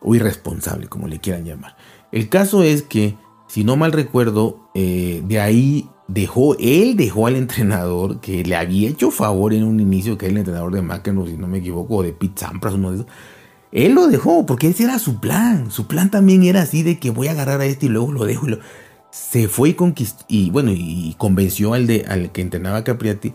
O 0.00 0.14
irresponsable, 0.14 0.86
como 0.86 1.08
le 1.08 1.18
quieran 1.18 1.44
llamar. 1.44 1.76
El 2.12 2.28
caso 2.28 2.62
es 2.62 2.82
que, 2.82 3.16
si 3.48 3.64
no 3.64 3.76
mal 3.76 3.90
recuerdo, 3.90 4.70
eh, 4.74 5.22
de 5.26 5.40
ahí 5.40 5.88
dejó, 6.08 6.56
él 6.58 6.96
dejó 6.96 7.26
al 7.26 7.36
entrenador 7.36 8.20
que 8.20 8.44
le 8.44 8.56
había 8.56 8.88
hecho 8.88 9.10
favor 9.10 9.52
en 9.52 9.64
un 9.64 9.80
inicio, 9.80 10.16
que 10.16 10.26
es 10.26 10.32
el 10.32 10.38
entrenador 10.38 10.72
de 10.72 10.82
McEnroe, 10.82 11.28
si 11.28 11.36
no 11.36 11.48
me 11.48 11.58
equivoco, 11.58 11.96
o 11.96 12.02
de 12.02 12.12
Pete 12.12 12.40
Sampras, 12.40 12.74
uno 12.74 12.90
de 12.90 12.96
esos. 12.96 13.06
Él 13.72 13.92
lo 13.92 14.06
dejó 14.06 14.46
porque 14.46 14.68
ese 14.68 14.84
era 14.84 14.98
su 14.98 15.20
plan. 15.20 15.70
Su 15.70 15.86
plan 15.86 16.10
también 16.10 16.44
era 16.44 16.62
así 16.62 16.82
de 16.82 16.98
que 16.98 17.10
voy 17.10 17.28
a 17.28 17.32
agarrar 17.32 17.60
a 17.60 17.66
este 17.66 17.86
y 17.86 17.88
luego 17.88 18.12
lo 18.12 18.24
dejo. 18.24 18.46
Se 19.10 19.48
fue 19.48 19.70
y 19.70 19.74
conquistó, 19.74 20.24
y 20.28 20.50
bueno, 20.50 20.72
y 20.74 21.14
convenció 21.18 21.74
al, 21.74 21.86
de, 21.86 22.04
al 22.08 22.32
que 22.32 22.42
entrenaba 22.42 22.78
a 22.78 22.84
Capriati. 22.84 23.34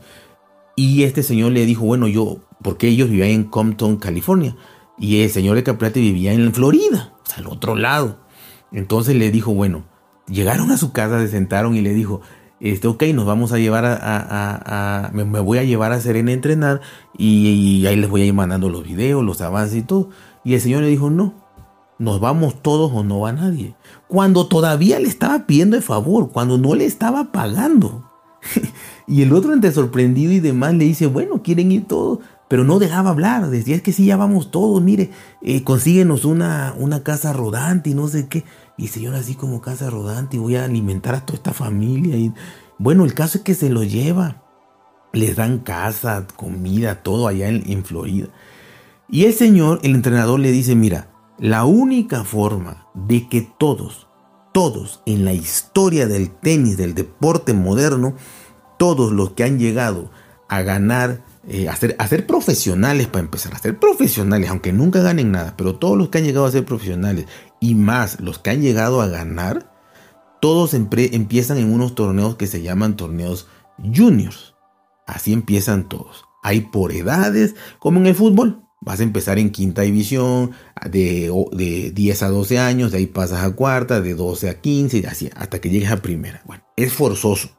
Y 0.75 1.03
este 1.03 1.21
señor 1.21 1.51
le 1.51 1.65
dijo, 1.65 1.85
bueno, 1.85 2.07
yo, 2.07 2.39
porque 2.63 2.87
ellos 2.87 3.09
vivían 3.09 3.29
en 3.29 3.43
Compton, 3.43 3.97
California. 3.97 4.55
Y 4.97 5.21
el 5.21 5.29
señor 5.29 5.55
de 5.55 5.63
Capriati 5.63 5.99
vivía 5.99 6.33
en 6.33 6.53
Florida, 6.53 7.13
o 7.23 7.25
sea, 7.25 7.39
al 7.39 7.47
otro 7.47 7.75
lado. 7.75 8.19
Entonces 8.71 9.15
le 9.15 9.31
dijo, 9.31 9.53
bueno, 9.53 9.83
llegaron 10.27 10.71
a 10.71 10.77
su 10.77 10.91
casa, 10.91 11.19
se 11.19 11.27
sentaron 11.27 11.75
y 11.75 11.81
le 11.81 11.93
dijo, 11.93 12.21
este, 12.61 12.87
ok, 12.87 13.03
nos 13.15 13.25
vamos 13.25 13.51
a 13.53 13.57
llevar 13.57 13.85
a, 13.85 15.09
me, 15.13 15.23
voy 15.23 15.57
a 15.57 15.63
llevar 15.63 15.91
a 15.91 15.99
Serena 15.99 16.29
a 16.29 16.35
entrenar 16.35 16.81
y, 17.17 17.85
ahí 17.87 17.95
les 17.95 18.09
voy 18.09 18.21
a 18.21 18.25
ir 18.25 18.33
mandando 18.33 18.69
los 18.69 18.83
videos, 18.83 19.23
los 19.23 19.41
avances 19.41 19.77
y 19.77 19.81
todo. 19.81 20.09
Y 20.43 20.53
el 20.53 20.61
señor 20.61 20.83
le 20.83 20.87
dijo, 20.87 21.09
no, 21.09 21.33
nos 21.97 22.19
vamos 22.19 22.61
todos 22.61 22.91
o 22.93 23.03
no 23.03 23.21
va 23.21 23.31
nadie. 23.31 23.75
Cuando 24.07 24.47
todavía 24.47 24.99
le 24.99 25.07
estaba 25.07 25.47
pidiendo 25.47 25.75
de 25.75 25.81
favor, 25.81 26.31
cuando 26.31 26.59
no 26.59 26.75
le 26.75 26.85
estaba 26.85 27.31
pagando. 27.31 28.11
y 29.07 29.23
el 29.23 29.33
otro 29.33 29.53
entre 29.53 29.71
sorprendido 29.71 30.31
y 30.31 30.39
demás 30.39 30.75
le 30.75 30.85
dice, 30.85 31.07
bueno, 31.07 31.41
quieren 31.41 31.71
ir 31.71 31.87
todos. 31.87 32.19
Pero 32.47 32.63
no 32.63 32.79
dejaba 32.79 33.11
hablar, 33.11 33.49
decía, 33.49 33.77
es 33.77 33.81
que 33.81 33.93
sí, 33.93 34.07
ya 34.07 34.17
vamos 34.17 34.51
todos, 34.51 34.81
mire, 34.81 35.09
eh, 35.41 35.63
consíguenos 35.63 36.25
una, 36.25 36.75
una 36.77 37.01
casa 37.01 37.31
rodante 37.31 37.91
y 37.91 37.93
no 37.93 38.09
sé 38.09 38.27
qué. 38.27 38.43
Y 38.81 38.87
señor, 38.87 39.13
así 39.13 39.35
como 39.35 39.61
casa 39.61 39.91
rodante, 39.91 40.37
y 40.37 40.39
voy 40.39 40.55
a 40.55 40.65
alimentar 40.65 41.13
a 41.13 41.23
toda 41.23 41.37
esta 41.37 41.53
familia. 41.53 42.15
Y 42.15 42.33
bueno, 42.79 43.05
el 43.05 43.13
caso 43.13 43.37
es 43.37 43.43
que 43.43 43.53
se 43.53 43.69
lo 43.69 43.83
lleva. 43.83 44.41
Les 45.13 45.35
dan 45.35 45.59
casa, 45.59 46.25
comida, 46.35 47.03
todo 47.03 47.27
allá 47.27 47.47
en, 47.47 47.85
Florida. 47.85 48.29
Y 49.07 49.25
el 49.25 49.33
señor, 49.33 49.81
el 49.83 49.93
entrenador, 49.93 50.39
le 50.39 50.51
dice: 50.51 50.75
Mira, 50.75 51.11
la 51.37 51.63
única 51.63 52.23
forma 52.23 52.87
de 52.95 53.29
que 53.29 53.47
todos, 53.59 54.07
todos 54.51 55.03
en 55.05 55.25
la 55.25 55.33
historia 55.33 56.07
del 56.07 56.31
tenis, 56.31 56.75
del 56.75 56.95
deporte 56.95 57.53
moderno, 57.53 58.15
todos 58.79 59.11
los 59.11 59.33
que 59.33 59.43
han 59.43 59.59
llegado 59.59 60.09
a 60.49 60.63
ganar, 60.63 61.23
eh, 61.47 61.69
a, 61.69 61.73
a, 61.73 62.07
ser, 62.07 62.25
profesionales 62.25 63.05
para 63.05 63.25
empezar, 63.25 63.53
a 63.53 63.59
ser 63.59 63.77
profesionales, 63.77 64.49
aunque 64.49 64.73
nunca 64.73 65.01
ganen 65.01 65.31
nada, 65.31 65.53
pero 65.55 65.75
todos 65.75 65.97
los 65.97 66.09
que 66.09 66.17
han 66.17 66.23
llegado 66.23 66.47
a 66.47 66.51
ser 66.51 66.65
profesionales 66.65 67.27
y 67.61 67.75
más 67.75 68.19
los 68.19 68.39
que 68.39 68.49
han 68.49 68.61
llegado 68.61 69.01
a 69.01 69.07
ganar, 69.07 69.71
todos 70.41 70.73
empiezan 70.73 71.59
en 71.59 71.71
unos 71.71 71.95
torneos 71.95 72.35
que 72.35 72.47
se 72.47 72.61
llaman 72.61 72.97
torneos 72.97 73.47
juniors. 73.77 74.55
Así 75.05 75.31
empiezan 75.31 75.87
todos. 75.87 76.25
Hay 76.43 76.61
por 76.61 76.91
edades, 76.91 77.55
como 77.79 77.99
en 77.99 78.07
el 78.07 78.15
fútbol. 78.15 78.65
Vas 78.81 78.99
a 78.99 79.03
empezar 79.03 79.37
en 79.37 79.51
quinta 79.51 79.83
división, 79.83 80.51
de, 80.89 81.31
de 81.51 81.91
10 81.91 82.23
a 82.23 82.29
12 82.29 82.57
años, 82.57 82.91
de 82.91 82.97
ahí 82.97 83.05
pasas 83.05 83.43
a 83.43 83.55
cuarta, 83.55 84.01
de 84.01 84.15
12 84.15 84.49
a 84.49 84.59
15, 84.59 84.97
y 84.97 85.05
así, 85.05 85.29
hasta 85.35 85.61
que 85.61 85.69
llegues 85.69 85.91
a 85.91 86.01
primera. 86.01 86.41
Bueno, 86.47 86.63
es 86.75 86.91
forzoso. 86.91 87.51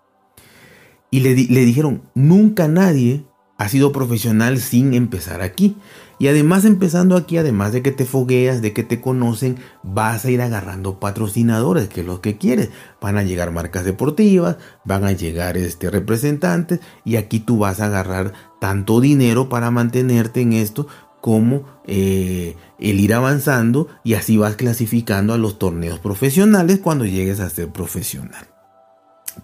Y 1.13 1.21
le, 1.21 1.37
le 1.37 1.65
dijeron, 1.65 2.03
nunca 2.17 2.67
nadie 2.67 3.25
ha 3.63 3.69
sido 3.69 3.93
profesional 3.93 4.59
sin 4.59 4.93
empezar 4.93 5.41
aquí. 5.41 5.77
Y 6.19 6.27
además 6.27 6.65
empezando 6.65 7.17
aquí, 7.17 7.37
además 7.37 7.73
de 7.73 7.81
que 7.81 7.93
te 7.93 8.05
fogueas, 8.05 8.61
de 8.61 8.73
que 8.73 8.83
te 8.83 9.01
conocen, 9.01 9.57
vas 9.85 10.25
a 10.25 10.31
ir 10.33 10.43
agarrando 10.43 10.99
patrocinadores, 10.99 11.89
que 11.89 12.01
es 12.01 12.07
lo 12.07 12.21
que 12.21 12.39
quieres. 12.39 12.71
Van 13.01 13.17
a 13.19 13.23
llegar 13.23 13.53
marcas 13.53 13.85
deportivas, 13.85 14.57
van 14.85 15.05
a 15.05 15.13
llegar 15.13 15.57
este, 15.57 15.91
representantes 15.91 16.81
y 17.05 17.15
aquí 17.17 17.39
tú 17.39 17.59
vas 17.59 17.79
a 17.79 17.87
agarrar 17.87 18.33
tanto 18.61 19.01
dinero 19.01 19.49
para 19.49 19.71
mantenerte 19.71 20.41
en 20.41 20.55
esto 20.55 20.89
como 21.21 21.63
eh, 21.87 22.57
el 22.81 22.99
ir 22.99 23.15
avanzando 23.15 23.87
y 24.03 24.15
así 24.15 24.37
vas 24.37 24.57
clasificando 24.57 25.35
a 25.35 25.39
los 25.39 25.61
torneos 25.61 26.01
profesionales 26.01 26.81
cuando 26.83 27.05
llegues 27.05 27.39
a 27.39 27.49
ser 27.49 27.69
profesional. 27.69 28.49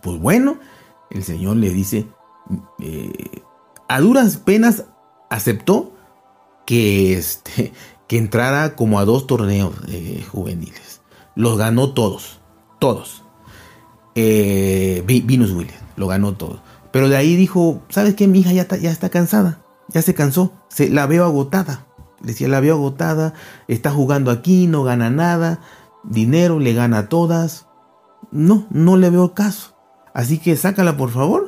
Pues 0.03 0.19
bueno, 0.19 0.59
el 1.11 1.23
Señor 1.23 1.57
le 1.57 1.71
dice, 1.71 2.09
eh, 2.81 3.43
a 3.89 4.01
duras 4.01 4.37
penas 4.37 4.85
aceptó 5.31 5.93
que, 6.67 7.15
este, 7.15 7.73
que 8.07 8.19
entrara 8.19 8.77
como 8.77 8.99
a 8.99 9.05
dos 9.05 9.27
torneos 9.27 9.75
eh, 9.89 10.25
juveniles. 10.31 11.01
Los 11.35 11.57
ganó 11.57 11.95
todos, 11.95 12.41
todos. 12.79 13.25
Eh, 14.15 15.03
Venus 15.07 15.53
Williams, 15.53 15.81
lo 15.97 16.07
ganó 16.07 16.35
todo. 16.35 16.61
Pero 16.93 17.09
de 17.09 17.17
ahí 17.17 17.37
dijo, 17.37 17.83
¿sabes 17.89 18.15
qué? 18.15 18.27
Mi 18.27 18.41
hija 18.41 18.53
ya 18.53 18.63
está, 18.63 18.77
ya 18.77 18.91
está 18.91 19.09
cansada, 19.09 19.61
ya 19.89 20.03
se 20.03 20.15
cansó, 20.15 20.53
se, 20.69 20.91
la 20.91 21.07
veo 21.07 21.25
agotada. 21.25 21.87
Decía, 22.21 22.49
la 22.49 22.61
veo 22.61 22.75
agotada, 22.75 23.35
está 23.69 23.91
jugando 23.93 24.31
aquí, 24.31 24.67
no 24.67 24.83
gana 24.83 25.09
nada, 25.09 25.61
dinero 26.03 26.59
le 26.59 26.75
gana 26.75 26.99
a 26.99 27.09
todas. 27.09 27.67
No, 28.33 28.67
no 28.71 28.97
le 28.97 29.11
veo 29.11 29.35
caso. 29.35 29.77
Así 30.13 30.39
que 30.39 30.57
sácala 30.57 30.97
por 30.97 31.11
favor 31.11 31.48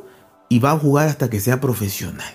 y 0.51 0.59
va 0.59 0.73
a 0.73 0.79
jugar 0.79 1.09
hasta 1.09 1.31
que 1.31 1.41
sea 1.41 1.61
profesional. 1.61 2.35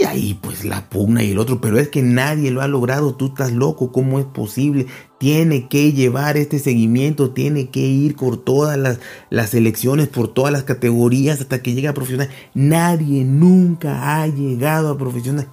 Y 0.00 0.04
ahí 0.04 0.38
pues 0.40 0.64
la 0.64 0.88
pugna 0.88 1.22
y 1.22 1.32
el 1.32 1.38
otro, 1.38 1.60
pero 1.60 1.78
es 1.78 1.88
que 1.88 2.02
nadie 2.02 2.50
lo 2.50 2.60
ha 2.60 2.68
logrado, 2.68 3.14
tú 3.14 3.28
estás 3.28 3.52
loco, 3.52 3.90
¿cómo 3.90 4.18
es 4.18 4.26
posible? 4.26 4.86
Tiene 5.18 5.66
que 5.66 5.92
llevar 5.92 6.36
este 6.36 6.58
seguimiento, 6.58 7.30
tiene 7.30 7.70
que 7.70 7.80
ir 7.80 8.14
por 8.14 8.36
todas 8.36 8.78
las, 8.78 9.00
las 9.30 9.54
elecciones, 9.54 10.08
por 10.08 10.28
todas 10.28 10.52
las 10.52 10.62
categorías 10.62 11.40
hasta 11.40 11.62
que 11.62 11.72
llegue 11.72 11.88
a 11.88 11.94
profesional. 11.94 12.28
Nadie 12.54 13.24
nunca 13.24 14.20
ha 14.20 14.26
llegado 14.28 14.90
a 14.90 14.98
profesional. 14.98 15.48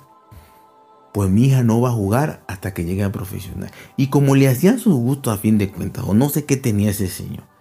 Pues 1.14 1.30
mi 1.30 1.46
hija 1.46 1.64
no 1.64 1.80
va 1.80 1.90
a 1.90 1.94
jugar 1.94 2.44
hasta 2.48 2.74
que 2.74 2.84
llegue 2.84 3.04
a 3.04 3.12
profesional. 3.12 3.72
Y 3.96 4.08
como 4.08 4.36
le 4.36 4.50
hacían 4.50 4.80
su 4.80 4.94
gusto 4.98 5.32
a 5.32 5.38
fin 5.38 5.58
de 5.58 5.72
cuentas, 5.72 6.04
o 6.06 6.14
no 6.14 6.30
sé 6.30 6.44
qué 6.44 6.58
tenía 6.58 6.92
ese 6.92 7.08
señor 7.08 7.55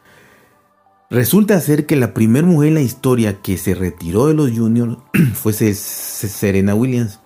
Resulta 1.11 1.61
ser 1.61 1.87
que 1.87 1.97
la 1.97 2.15
primera 2.15 2.47
mujer 2.47 2.69
en 2.69 2.75
la 2.75 2.81
historia 2.81 3.41
que 3.43 3.59
se 3.59 3.75
retiró 3.75 4.27
de 4.27 4.35
los 4.35 4.51
juniors 4.51 4.99
fue 5.35 5.53
Serena 5.53 6.75
Williams. 6.75 7.21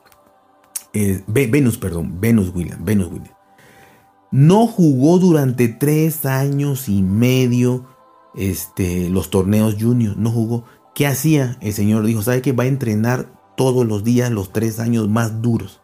Eh, 0.92 1.22
Venus, 1.26 1.78
perdón, 1.78 2.20
Venus 2.20 2.52
Williams, 2.54 2.84
Venus 2.84 3.06
Williams. 3.08 3.36
No 4.30 4.66
jugó 4.66 5.18
durante 5.18 5.68
tres 5.68 6.26
años 6.26 6.88
y 6.88 7.02
medio 7.02 7.86
este, 8.34 9.08
los 9.08 9.30
torneos 9.30 9.76
juniors, 9.80 10.16
no 10.16 10.30
jugó. 10.30 10.64
¿Qué 10.94 11.06
hacía? 11.06 11.56
El 11.60 11.72
señor 11.72 12.04
dijo, 12.04 12.22
¿sabe 12.22 12.42
que 12.42 12.52
va 12.52 12.64
a 12.64 12.68
entrenar 12.68 13.32
todos 13.56 13.86
los 13.86 14.04
días 14.04 14.30
los 14.30 14.52
tres 14.52 14.80
años 14.80 15.08
más 15.08 15.40
duros? 15.40 15.80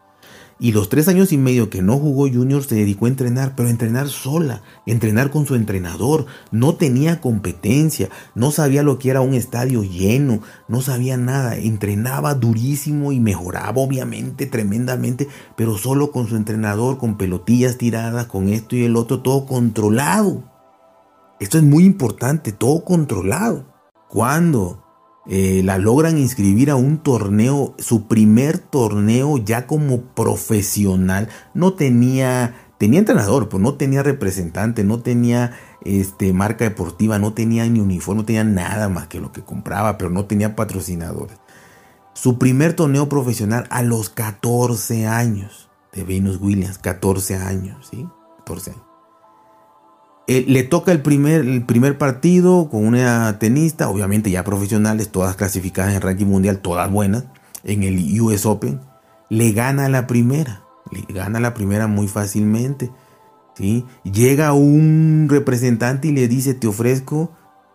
Y 0.57 0.71
los 0.71 0.87
tres 0.87 1.09
años 1.09 1.33
y 1.33 1.37
medio 1.37 1.69
que 1.69 1.81
no 1.81 1.97
jugó 1.97 2.29
Junior 2.29 2.63
se 2.63 2.75
dedicó 2.75 3.05
a 3.05 3.09
entrenar, 3.09 3.55
pero 3.55 3.67
a 3.67 3.71
entrenar 3.71 4.07
sola, 4.07 4.61
entrenar 4.85 5.29
con 5.29 5.45
su 5.45 5.55
entrenador. 5.55 6.27
No 6.51 6.75
tenía 6.75 7.19
competencia, 7.19 8.09
no 8.35 8.51
sabía 8.51 8.81
lo 8.81 8.97
que 8.97 9.09
era 9.09 9.19
un 9.19 9.33
estadio 9.33 9.83
lleno, 9.83 10.39
no 10.69 10.79
sabía 10.79 11.17
nada. 11.17 11.57
Entrenaba 11.57 12.35
durísimo 12.35 13.11
y 13.11 13.19
mejoraba 13.19 13.81
obviamente 13.81 14.45
tremendamente, 14.45 15.27
pero 15.57 15.77
solo 15.77 16.11
con 16.11 16.27
su 16.27 16.37
entrenador, 16.37 16.99
con 16.99 17.17
pelotillas 17.17 17.77
tiradas, 17.77 18.27
con 18.27 18.47
esto 18.47 18.77
y 18.77 18.85
el 18.85 18.95
otro, 18.95 19.21
todo 19.21 19.45
controlado. 19.45 20.43
Esto 21.41 21.57
es 21.57 21.65
muy 21.65 21.83
importante, 21.83 22.53
todo 22.53 22.85
controlado. 22.85 23.65
Cuando 24.07 24.84
eh, 25.27 25.61
la 25.63 25.77
logran 25.77 26.17
inscribir 26.17 26.69
a 26.69 26.75
un 26.75 26.99
torneo, 26.99 27.75
su 27.79 28.07
primer 28.07 28.59
torneo 28.59 29.37
ya 29.37 29.67
como 29.67 30.01
profesional. 30.01 31.29
No 31.53 31.73
tenía 31.73 32.55
tenía 32.77 32.99
entrenador, 32.99 33.49
pero 33.49 33.59
no 33.59 33.75
tenía 33.75 34.03
representante, 34.03 34.83
no 34.83 34.99
tenía 34.99 35.53
este, 35.81 36.33
marca 36.33 36.65
deportiva, 36.65 37.19
no 37.19 37.33
tenía 37.33 37.65
ni 37.67 37.79
uniforme, 37.79 38.21
no 38.21 38.25
tenía 38.25 38.43
nada 38.43 38.89
más 38.89 39.07
que 39.07 39.19
lo 39.19 39.31
que 39.31 39.43
compraba, 39.43 39.97
pero 39.97 40.09
no 40.09 40.25
tenía 40.25 40.55
patrocinadores. 40.55 41.37
Su 42.13 42.37
primer 42.37 42.73
torneo 42.73 43.09
profesional 43.09 43.67
a 43.69 43.81
los 43.81 44.09
14 44.09 45.07
años 45.07 45.69
de 45.93 46.03
Venus 46.03 46.39
Williams, 46.39 46.77
14 46.77 47.37
años, 47.37 47.87
¿sí? 47.91 48.07
14 48.39 48.71
años. 48.71 48.94
Eh, 50.27 50.43
le 50.47 50.63
toca 50.63 50.91
el 50.91 51.01
primer, 51.01 51.41
el 51.41 51.65
primer 51.65 51.99
partido 51.99 52.67
con 52.69 52.85
una 52.85 53.37
tenista, 53.37 53.89
obviamente 53.89 54.31
ya 54.31 54.43
profesionales, 54.43 55.09
todas 55.09 55.35
clasificadas 55.35 55.93
en 55.93 56.01
ranking 56.01 56.25
mundial, 56.25 56.59
todas 56.59 56.91
buenas, 56.91 57.25
en 57.63 57.83
el 57.83 58.19
US 58.21 58.45
Open. 58.45 58.81
Le 59.29 59.51
gana 59.51 59.87
la 59.87 60.07
primera, 60.07 60.63
le 60.91 61.01
gana 61.13 61.39
la 61.39 61.53
primera 61.53 61.85
muy 61.85 62.07
fácilmente. 62.07 62.91
¿sí? 63.55 63.85
Llega 64.03 64.53
un 64.53 65.27
representante 65.29 66.07
y 66.07 66.11
le 66.11 66.27
dice, 66.27 66.55
te 66.55 66.67
ofrezco, 66.67 67.31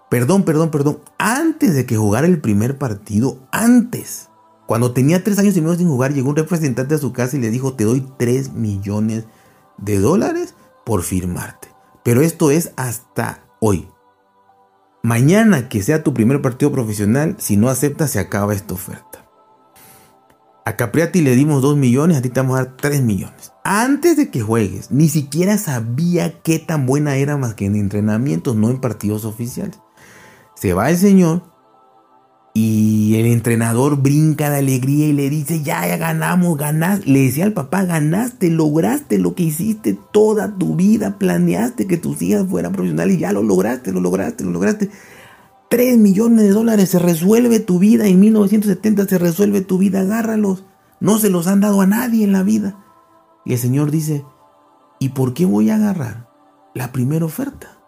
perdón, 0.08 0.42
perdón, 0.42 0.72
perdón, 0.72 0.98
antes 1.18 1.74
de 1.74 1.86
que 1.86 1.96
jugara 1.96 2.26
el 2.26 2.40
primer 2.40 2.78
partido, 2.78 3.38
antes, 3.52 4.28
cuando 4.66 4.92
tenía 4.92 5.22
tres 5.22 5.38
años 5.38 5.56
y 5.56 5.60
medio 5.60 5.76
sin 5.76 5.88
jugar, 5.88 6.12
llegó 6.12 6.30
un 6.30 6.36
representante 6.36 6.96
a 6.96 6.98
su 6.98 7.12
casa 7.12 7.36
y 7.36 7.40
le 7.40 7.50
dijo, 7.50 7.74
te 7.74 7.84
doy 7.84 8.06
tres 8.18 8.52
millones 8.52 9.24
de 9.78 10.00
dólares 10.00 10.54
por 10.84 11.02
firmarte. 11.02 11.69
Pero 12.02 12.22
esto 12.22 12.50
es 12.50 12.72
hasta 12.76 13.44
hoy. 13.60 13.88
Mañana 15.02 15.68
que 15.68 15.82
sea 15.82 16.02
tu 16.02 16.12
primer 16.12 16.42
partido 16.42 16.70
profesional, 16.72 17.36
si 17.38 17.56
no 17.56 17.68
aceptas, 17.68 18.10
se 18.10 18.18
acaba 18.18 18.54
esta 18.54 18.74
oferta. 18.74 19.26
A 20.66 20.76
Capriati 20.76 21.22
le 21.22 21.34
dimos 21.34 21.62
2 21.62 21.76
millones, 21.76 22.18
a 22.18 22.22
ti 22.22 22.28
te 22.28 22.40
vamos 22.40 22.58
a 22.58 22.64
dar 22.64 22.76
3 22.76 23.02
millones. 23.02 23.52
Antes 23.64 24.16
de 24.16 24.30
que 24.30 24.42
juegues, 24.42 24.90
ni 24.90 25.08
siquiera 25.08 25.56
sabía 25.58 26.42
qué 26.42 26.58
tan 26.58 26.86
buena 26.86 27.16
era 27.16 27.36
más 27.36 27.54
que 27.54 27.64
en 27.64 27.76
entrenamientos, 27.76 28.56
no 28.56 28.70
en 28.70 28.80
partidos 28.80 29.24
oficiales. 29.24 29.78
Se 30.54 30.74
va 30.74 30.90
el 30.90 30.98
señor, 30.98 31.49
y 32.62 33.16
el 33.16 33.26
entrenador 33.26 34.02
brinca 34.02 34.50
de 34.50 34.58
alegría 34.58 35.08
y 35.08 35.14
le 35.14 35.30
dice, 35.30 35.62
ya, 35.62 35.86
ya 35.88 35.96
ganamos, 35.96 36.58
ganaste. 36.58 37.08
Le 37.08 37.20
decía 37.20 37.44
al 37.44 37.54
papá, 37.54 37.84
ganaste, 37.84 38.50
lograste 38.50 39.18
lo 39.18 39.34
que 39.34 39.44
hiciste 39.44 39.98
toda 40.12 40.58
tu 40.58 40.76
vida, 40.76 41.18
planeaste 41.18 41.86
que 41.86 41.96
tus 41.96 42.20
hijas 42.20 42.46
fueran 42.46 42.72
profesionales 42.72 43.16
y 43.16 43.20
ya 43.20 43.32
lo 43.32 43.42
lograste, 43.42 43.92
lo 43.92 44.00
lograste, 44.00 44.44
lo 44.44 44.50
lograste. 44.50 44.90
3 45.70 45.96
millones 45.96 46.44
de 46.44 46.50
dólares, 46.50 46.90
se 46.90 46.98
resuelve 46.98 47.60
tu 47.60 47.78
vida. 47.78 48.06
En 48.06 48.20
1970 48.20 49.06
se 49.06 49.16
resuelve 49.16 49.62
tu 49.62 49.78
vida, 49.78 50.00
agárralos. 50.00 50.64
No 51.00 51.18
se 51.18 51.30
los 51.30 51.46
han 51.46 51.60
dado 51.60 51.80
a 51.80 51.86
nadie 51.86 52.24
en 52.24 52.32
la 52.32 52.42
vida. 52.42 52.84
Y 53.46 53.54
el 53.54 53.58
Señor 53.58 53.90
dice, 53.90 54.22
¿y 54.98 55.10
por 55.10 55.32
qué 55.32 55.46
voy 55.46 55.70
a 55.70 55.76
agarrar 55.76 56.28
la 56.74 56.92
primera 56.92 57.24
oferta? 57.24 57.78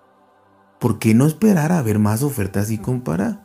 ¿Por 0.81 0.99
qué 0.99 1.15
no 1.15 1.27
esperar 1.27 1.73
a 1.73 1.83
ver 1.83 1.99
más 1.99 2.23
ofertas 2.23 2.71
y 2.71 2.79
comparar? 2.79 3.42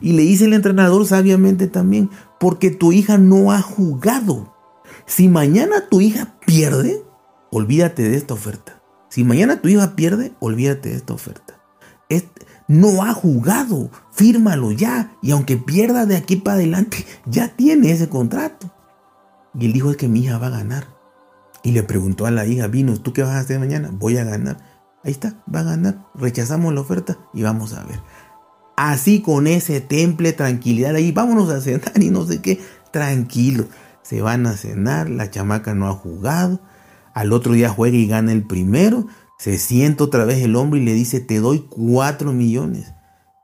Y 0.00 0.12
le 0.12 0.22
dice 0.22 0.44
el 0.46 0.52
entrenador 0.52 1.06
sabiamente 1.06 1.66
también, 1.66 2.10
porque 2.38 2.70
tu 2.70 2.92
hija 2.92 3.18
no 3.18 3.52
ha 3.52 3.60
jugado. 3.60 4.54
Si 5.06 5.28
mañana 5.28 5.88
tu 5.88 6.00
hija 6.00 6.38
pierde, 6.46 7.02
olvídate 7.50 8.02
de 8.02 8.16
esta 8.16 8.34
oferta. 8.34 8.82
Si 9.08 9.24
mañana 9.24 9.60
tu 9.60 9.68
hija 9.68 9.96
pierde, 9.96 10.34
olvídate 10.40 10.90
de 10.90 10.96
esta 10.96 11.14
oferta. 11.14 11.60
no 12.68 13.04
ha 13.04 13.12
jugado, 13.12 13.90
fírmalo 14.12 14.72
ya. 14.72 15.12
Y 15.22 15.30
aunque 15.30 15.56
pierda 15.56 16.04
de 16.04 16.16
aquí 16.16 16.36
para 16.36 16.56
adelante, 16.56 17.06
ya 17.24 17.48
tiene 17.48 17.92
ese 17.92 18.08
contrato. 18.08 18.70
Y 19.58 19.66
él 19.66 19.72
dijo 19.72 19.90
es 19.90 19.96
que 19.96 20.08
mi 20.08 20.20
hija 20.20 20.38
va 20.38 20.48
a 20.48 20.50
ganar. 20.50 20.88
Y 21.62 21.72
le 21.72 21.82
preguntó 21.82 22.26
a 22.26 22.30
la 22.30 22.46
hija, 22.46 22.66
Vino, 22.66 22.96
¿tú 23.00 23.12
qué 23.12 23.22
vas 23.22 23.32
a 23.32 23.40
hacer 23.40 23.58
mañana? 23.58 23.90
Voy 23.92 24.18
a 24.18 24.24
ganar. 24.24 24.58
Ahí 25.02 25.12
está, 25.12 25.42
va 25.52 25.60
a 25.60 25.64
ganar. 25.64 26.06
Rechazamos 26.14 26.74
la 26.74 26.80
oferta 26.80 27.16
y 27.32 27.42
vamos 27.42 27.72
a 27.72 27.84
ver. 27.84 28.00
Así 28.76 29.22
con 29.22 29.46
ese 29.46 29.80
temple, 29.80 30.34
tranquilidad 30.34 30.94
ahí, 30.94 31.10
vámonos 31.10 31.48
a 31.50 31.60
cenar 31.62 32.00
y 32.00 32.10
no 32.10 32.26
sé 32.26 32.42
qué, 32.42 32.60
tranquilo. 32.92 33.66
Se 34.02 34.20
van 34.20 34.46
a 34.46 34.52
cenar, 34.52 35.08
la 35.08 35.30
chamaca 35.30 35.74
no 35.74 35.88
ha 35.88 35.92
jugado, 35.92 36.60
al 37.14 37.32
otro 37.32 37.54
día 37.54 37.70
juega 37.70 37.96
y 37.96 38.06
gana 38.06 38.32
el 38.32 38.44
primero, 38.44 39.06
se 39.38 39.58
siente 39.58 40.02
otra 40.02 40.24
vez 40.24 40.44
el 40.44 40.56
hombre 40.56 40.80
y 40.80 40.84
le 40.84 40.92
dice, 40.92 41.20
te 41.20 41.40
doy 41.40 41.66
cuatro 41.68 42.32
millones. 42.32 42.92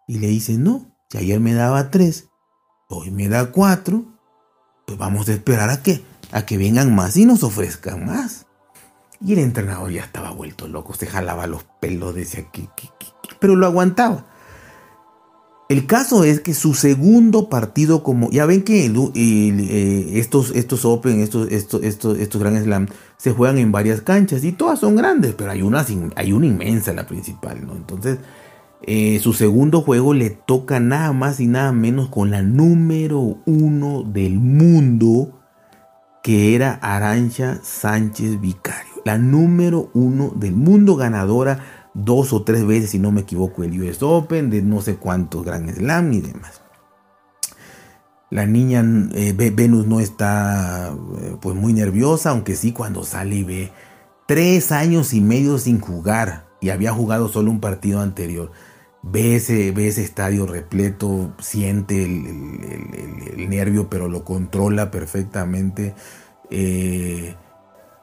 Y 0.07 0.19
le 0.19 0.29
dice, 0.29 0.59
no, 0.59 0.95
si 1.09 1.19
ayer 1.19 1.41
me 1.41 1.55
daba 1.55 1.91
tres, 1.91 2.29
hoy 2.89 3.11
me 3.11 3.29
da 3.29 3.51
cuatro, 3.51 4.05
pues 4.87 4.99
vamos 4.99 5.29
a 5.29 5.33
esperar 5.33 5.71
a 5.71 5.83
que, 5.83 6.03
a 6.31 6.45
que 6.45 6.59
vengan 6.59 6.95
más 6.95 7.17
y 7.17 7.25
nos 7.25 7.43
ofrezcan 7.43 8.05
más. 8.05 8.47
Y 9.25 9.33
el 9.33 9.39
entrenador 9.39 9.91
ya 9.91 10.03
estaba 10.03 10.31
vuelto 10.31 10.69
loco, 10.69 10.95
se 10.95 11.07
jalaba 11.07 11.47
los 11.47 11.65
pelos, 11.81 12.15
decía 12.15 12.51
que, 12.51 12.69
pero 13.41 13.57
lo 13.57 13.67
aguantaba. 13.67 14.27
El 15.73 15.87
caso 15.87 16.25
es 16.25 16.41
que 16.41 16.53
su 16.53 16.75
segundo 16.75 17.49
partido 17.49 18.03
como, 18.03 18.29
ya 18.29 18.45
ven 18.45 18.63
que 18.63 18.85
eh, 18.85 20.11
estos, 20.17 20.51
estos 20.55 20.85
Open, 20.85 21.21
estos, 21.21 21.51
estos, 21.51 21.83
estos, 21.83 22.43
Grand 22.43 22.63
Slam 22.63 22.89
se 23.17 23.33
juegan 23.33 23.57
en 23.57 23.73
varias 23.73 24.03
canchas 24.03 24.45
y 24.45 24.53
todas 24.53 24.81
son 24.81 24.97
grandes, 24.97 25.33
pero 25.33 25.51
hay 25.51 25.63
una, 25.63 25.83
hay 26.15 26.33
una 26.35 26.45
inmensa, 26.45 26.93
la 26.93 27.07
principal, 27.07 27.67
¿no? 27.67 27.75
Entonces, 27.75 28.19
eh, 28.83 29.19
su 29.23 29.33
segundo 29.33 29.81
juego 29.81 30.13
le 30.13 30.29
toca 30.29 30.79
nada 30.79 31.15
más 31.15 31.41
y 31.41 31.47
nada 31.47 31.73
menos 31.73 32.11
con 32.11 32.31
la 32.31 32.43
número 32.43 33.39
uno 33.47 34.03
del 34.03 34.41
mundo, 34.41 35.41
que 36.23 36.55
era 36.55 36.75
Arancha 36.83 37.61
Sánchez 37.63 38.43
Vicario, 38.43 38.93
la 39.07 39.17
número 39.17 39.91
uno 39.95 40.35
del 40.37 40.53
mundo 40.53 40.97
ganadora 40.97 41.82
dos 41.95 42.33
o 42.33 42.43
tres 42.43 42.67
veces, 42.67 42.91
si 42.91 42.99
no 42.99 43.13
me 43.13 43.23
equivoco, 43.23 43.63
el 43.63 43.81
US 43.81 44.03
Open, 44.03 44.51
de 44.51 44.63
no 44.63 44.81
sé 44.81 44.97
cuántos 44.97 45.45
Grand 45.45 45.71
Slam 45.75 46.13
y 46.13 46.21
demás. 46.21 46.63
La 48.31 48.47
niña 48.47 48.83
eh, 49.15 49.35
Venus 49.55 49.87
no 49.87 50.01
está 50.01 50.95
eh, 51.21 51.37
pues 51.41 51.55
muy 51.55 51.75
nerviosa, 51.75 52.31
aunque 52.31 52.57
sí 52.57 52.73
cuando 52.73 53.05
sale 53.05 53.45
ve 53.45 53.73
tres 54.27 54.73
años 54.73 55.13
y 55.13 55.21
medio 55.21 55.59
sin 55.59 55.81
jugar 55.81 56.47
y 56.63 56.71
había 56.71 56.93
jugado 56.93 57.29
solo 57.29 57.51
un 57.51 57.61
partido 57.61 58.01
anterior. 58.01 58.51
Ve 59.03 59.35
ese, 59.35 59.73
ve 59.73 59.89
ese 59.89 60.03
estadio 60.03 60.47
repleto, 60.47 61.35
siente 61.41 62.05
el, 62.05 63.51
nervio, 63.51 63.91
pero 63.91 64.09
lo 64.09 64.25
controla 64.25 64.91
perfectamente. 64.91 65.95
Eh, 66.49 67.35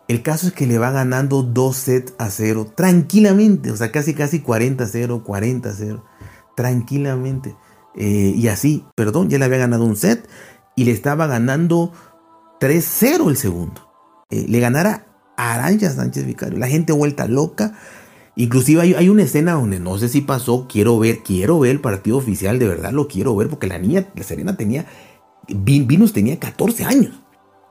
el 0.10 0.24
caso 0.24 0.48
es 0.48 0.54
que 0.54 0.66
le 0.66 0.80
va 0.80 0.90
ganando 0.90 1.44
dos 1.44 1.78
sets 1.78 2.16
a 2.18 2.32
cero 2.32 2.74
tranquilamente, 2.76 3.70
o 3.70 3.78
sea, 3.78 3.92
casi 3.92 4.16
casi 4.16 4.40
40 4.40 4.84
a 4.84 4.88
0, 4.88 5.24
40 5.24 5.70
a 5.70 5.72
0, 5.72 6.04
tranquilamente. 6.56 7.56
Eh, 7.96 8.34
y 8.36 8.48
así, 8.48 8.86
perdón, 8.96 9.30
ya 9.30 9.38
le 9.38 9.46
había 9.46 9.60
ganado 9.60 9.86
un 9.86 9.96
set 9.96 10.28
y 10.76 10.86
le 10.86 10.92
estaba 10.92 11.28
ganando 11.28 11.94
3-0 12.60 13.30
el 13.30 13.38
segundo. 13.38 13.88
Eh, 14.32 14.46
le 14.50 14.60
ganara 14.60 15.06
a 15.38 15.70
Sánchez 15.78 16.26
Vicario. 16.26 16.58
La 16.58 16.68
gente 16.68 16.92
vuelta 16.92 17.28
loca. 17.28 17.78
Inclusive 18.36 18.82
hay, 18.82 19.10
una 19.10 19.22
escena 19.22 19.54
donde 19.54 19.80
no 19.80 20.00
sé 20.00 20.10
si 20.10 20.22
pasó, 20.22 20.68
quiero 20.68 20.98
ver, 20.98 21.20
quiero 21.20 21.60
ver 21.60 21.70
el 21.72 21.82
partido 21.82 22.18
oficial, 22.18 22.58
de 22.58 22.68
verdad 22.68 22.94
lo 22.94 23.08
quiero 23.08 23.36
ver, 23.36 23.48
porque 23.48 23.68
la 23.68 23.78
niña, 23.78 24.08
la 24.16 24.24
Serena 24.24 24.58
tenía, 24.58 24.88
Vinus 25.48 26.14
tenía 26.14 26.40
14 26.40 26.86
años. 26.86 27.22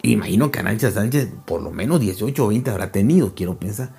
Imagino 0.03 0.51
que 0.51 0.61
Arancha 0.61 0.91
Sánchez 0.91 1.29
por 1.45 1.61
lo 1.61 1.71
menos 1.71 2.01
18 2.01 2.45
o 2.45 2.49
20 2.49 2.71
habrá 2.71 2.93
tenido, 2.93 3.35
quiero 3.35 3.59
pensar. 3.59 3.93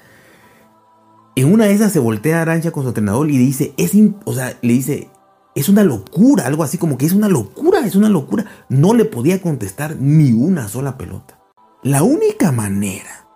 En 1.35 1.51
una 1.53 1.65
de 1.65 1.73
esas 1.73 1.91
se 1.91 1.99
voltea 1.99 2.41
Arancha 2.41 2.71
con 2.71 2.83
su 2.83 2.89
entrenador 2.89 3.29
y 3.29 3.37
dice, 3.37 3.73
es, 3.77 3.91
o 4.25 4.33
sea, 4.33 4.57
le 4.61 4.73
dice, 4.73 5.09
es 5.55 5.69
una 5.69 5.83
locura, 5.83 6.45
algo 6.45 6.63
así 6.63 6.77
como 6.77 6.97
que 6.97 7.05
es 7.05 7.13
una 7.13 7.27
locura, 7.27 7.79
es 7.85 7.95
una 7.95 8.09
locura. 8.09 8.45
No 8.69 8.93
le 8.93 9.05
podía 9.05 9.41
contestar 9.41 9.97
ni 9.99 10.31
una 10.31 10.67
sola 10.67 10.97
pelota. 10.97 11.39
La 11.83 12.03
única 12.03 12.51
manera 12.51 13.27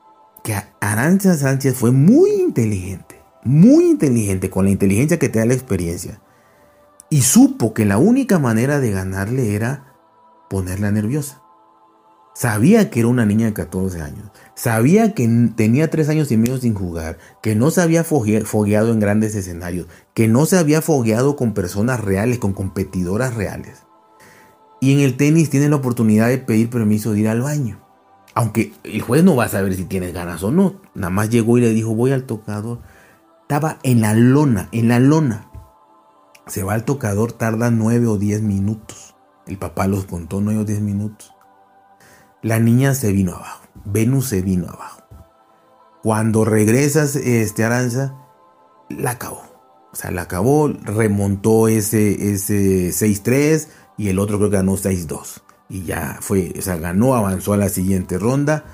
que 0.43 0.55
Arancha 0.81 1.35
Sánchez 1.35 1.75
fue 1.75 1.91
muy 1.91 2.31
inteligente, 2.31 3.21
muy 3.43 3.85
inteligente, 3.85 4.49
con 4.49 4.65
la 4.65 4.71
inteligencia 4.71 5.19
que 5.19 5.29
te 5.29 5.39
da 5.39 5.45
la 5.45 5.53
experiencia, 5.53 6.21
y 7.09 7.21
supo 7.21 7.73
que 7.73 7.85
la 7.85 7.97
única 7.97 8.39
manera 8.39 8.79
de 8.79 8.91
ganarle 8.91 9.55
era 9.55 9.95
ponerla 10.49 10.91
nerviosa. 10.91 11.42
Sabía 12.33 12.89
que 12.89 12.99
era 12.99 13.09
una 13.09 13.25
niña 13.25 13.45
de 13.45 13.53
14 13.53 14.01
años. 14.01 14.31
Sabía 14.55 15.13
que 15.13 15.27
tenía 15.55 15.89
3 15.89 16.09
años 16.09 16.31
y 16.31 16.37
medio 16.37 16.57
sin 16.57 16.73
jugar. 16.73 17.19
Que 17.41 17.55
no 17.55 17.69
se 17.69 17.81
había 17.81 18.03
fogueado 18.03 18.91
en 18.91 18.99
grandes 18.99 19.35
escenarios. 19.35 19.87
Que 20.15 20.27
no 20.27 20.45
se 20.45 20.57
había 20.57 20.81
fogueado 20.81 21.35
con 21.35 21.53
personas 21.53 21.99
reales, 21.99 22.39
con 22.39 22.53
competidoras 22.53 23.35
reales. 23.35 23.83
Y 24.81 24.93
en 24.93 24.99
el 24.99 25.15
tenis 25.15 25.49
tiene 25.51 25.69
la 25.69 25.75
oportunidad 25.75 26.27
de 26.27 26.39
pedir 26.39 26.69
permiso 26.69 27.13
de 27.13 27.19
ir 27.19 27.27
al 27.29 27.41
baño. 27.41 27.79
Aunque 28.33 28.73
el 28.83 29.01
juez 29.01 29.23
no 29.23 29.35
va 29.35 29.45
a 29.45 29.49
saber 29.49 29.75
si 29.75 29.85
tienes 29.85 30.13
ganas 30.13 30.41
o 30.43 30.51
no. 30.51 30.81
Nada 30.95 31.11
más 31.11 31.29
llegó 31.29 31.59
y 31.59 31.61
le 31.61 31.69
dijo, 31.69 31.93
voy 31.93 32.11
al 32.11 32.23
tocador. 32.23 32.79
Estaba 33.41 33.77
en 33.83 34.01
la 34.01 34.15
lona, 34.15 34.69
en 34.71 34.87
la 34.87 34.99
lona. 34.99 35.51
Se 36.47 36.63
va 36.63 36.73
al 36.73 36.83
tocador, 36.83 37.31
tarda 37.31 37.69
9 37.69 38.07
o 38.07 38.17
10 38.17 38.41
minutos. 38.41 39.15
El 39.45 39.59
papá 39.59 39.87
los 39.87 40.05
contó 40.05 40.41
9 40.41 40.61
o 40.61 40.65
10 40.65 40.81
minutos. 40.81 41.32
La 42.43 42.59
niña 42.59 42.93
se 42.93 43.11
vino 43.13 43.33
abajo. 43.33 43.63
Venus 43.85 44.27
se 44.27 44.41
vino 44.41 44.67
abajo. 44.67 45.01
Cuando 46.03 46.43
regresas, 46.43 47.15
este 47.15 47.63
Aranza, 47.63 48.15
la 48.89 49.11
acabó. 49.11 49.41
O 49.93 49.95
sea, 49.95 50.11
la 50.11 50.23
acabó, 50.23 50.67
remontó 50.67 51.69
ese, 51.69 52.33
ese 52.33 52.89
6-3 52.89 53.67
y 53.97 54.09
el 54.09 54.19
otro 54.19 54.37
creo 54.37 54.49
que 54.49 54.57
ganó 54.57 54.73
6-2. 54.73 55.41
Y 55.69 55.85
ya 55.85 56.17
fue, 56.19 56.53
o 56.57 56.61
sea, 56.61 56.75
ganó, 56.75 57.15
avanzó 57.15 57.53
a 57.53 57.57
la 57.57 57.69
siguiente 57.69 58.17
ronda. 58.17 58.65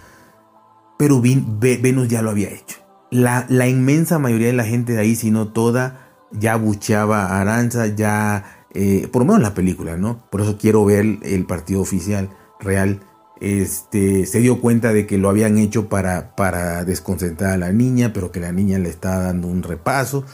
Pero 0.98 1.22
Venus 1.22 2.08
ya 2.08 2.24
lo 2.24 2.32
había 2.32 2.50
hecho. 2.50 2.78
La, 3.12 3.46
la 3.50 3.68
inmensa 3.68 4.18
mayoría 4.18 4.48
de 4.48 4.54
la 4.54 4.66
gente 4.66 4.94
de 4.94 5.00
ahí, 5.00 5.16
si 5.16 5.30
no 5.30 5.50
toda, 5.50 6.10
ya 6.32 6.56
bucheaba 6.56 7.26
a 7.26 7.42
Aranza, 7.42 7.88
ya, 7.88 8.66
eh, 8.74 9.08
por 9.12 9.22
lo 9.22 9.26
menos 9.26 9.38
en 9.38 9.44
la 9.44 9.54
película, 9.54 9.98
¿no? 9.98 10.28
Por 10.32 10.42
eso 10.42 10.58
quiero 10.58 10.84
ver 10.86 11.20
el 11.22 11.46
partido 11.46 11.82
oficial 11.82 12.30
real. 12.60 13.02
Este, 13.40 14.26
se 14.26 14.40
dio 14.40 14.60
cuenta 14.60 14.92
de 14.92 15.08
que 15.08 15.18
lo 15.18 15.30
habían 15.30 15.58
hecho 15.58 15.88
para, 15.88 16.36
para 16.36 16.84
desconcentrar 16.84 17.52
a 17.52 17.58
la 17.58 17.72
niña, 17.72 18.12
pero 18.14 18.32
que 18.32 18.40
la 18.40 18.52
niña 18.52 18.80
le 18.80 18.90
estaba 18.90 19.24
dando 19.24 19.48
un 19.48 19.64
repaso. 19.64 20.26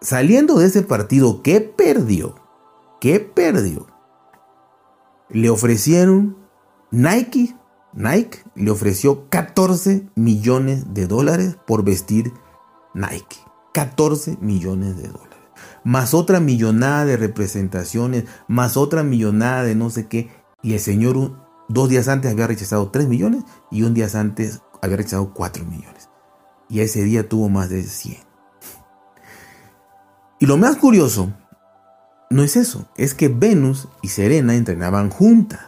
Saliendo 0.00 0.58
de 0.58 0.66
ese 0.66 0.82
partido, 0.82 1.42
¿qué 1.42 1.60
perdió? 1.60 2.34
¿Qué 3.00 3.20
perdió? 3.20 3.86
Le 5.28 5.48
ofrecieron 5.48 6.36
Nike, 6.90 7.54
Nike 7.92 8.40
le 8.56 8.70
ofreció 8.70 9.28
14 9.28 10.08
millones 10.16 10.92
de 10.92 11.06
dólares 11.06 11.56
por 11.66 11.84
vestir 11.84 12.32
Nike. 12.94 13.36
14 13.72 14.38
millones 14.40 14.96
de 14.96 15.08
dólares. 15.08 15.38
Más 15.84 16.14
otra 16.14 16.40
millonada 16.40 17.04
de 17.04 17.16
representaciones, 17.16 18.24
más 18.48 18.76
otra 18.76 19.02
millonada 19.02 19.62
de 19.62 19.74
no 19.74 19.90
sé 19.90 20.08
qué. 20.08 20.30
Y 20.62 20.74
el 20.74 20.80
señor 20.80 21.16
dos 21.70 21.88
días 21.88 22.08
antes 22.08 22.30
había 22.30 22.48
rechazado 22.48 22.90
3 22.90 23.08
millones 23.08 23.44
y 23.70 23.82
un 23.84 23.94
día 23.94 24.08
antes 24.14 24.60
había 24.82 24.96
rechazado 24.96 25.32
4 25.32 25.64
millones. 25.64 26.08
Y 26.68 26.80
ese 26.80 27.02
día 27.02 27.28
tuvo 27.28 27.48
más 27.48 27.70
de 27.70 27.82
100. 27.82 28.18
Y 30.40 30.46
lo 30.46 30.56
más 30.56 30.76
curioso 30.76 31.32
no 32.28 32.42
es 32.42 32.56
eso, 32.56 32.88
es 32.96 33.14
que 33.14 33.28
Venus 33.28 33.88
y 34.02 34.08
Serena 34.08 34.54
entrenaban 34.54 35.10
juntas. 35.10 35.60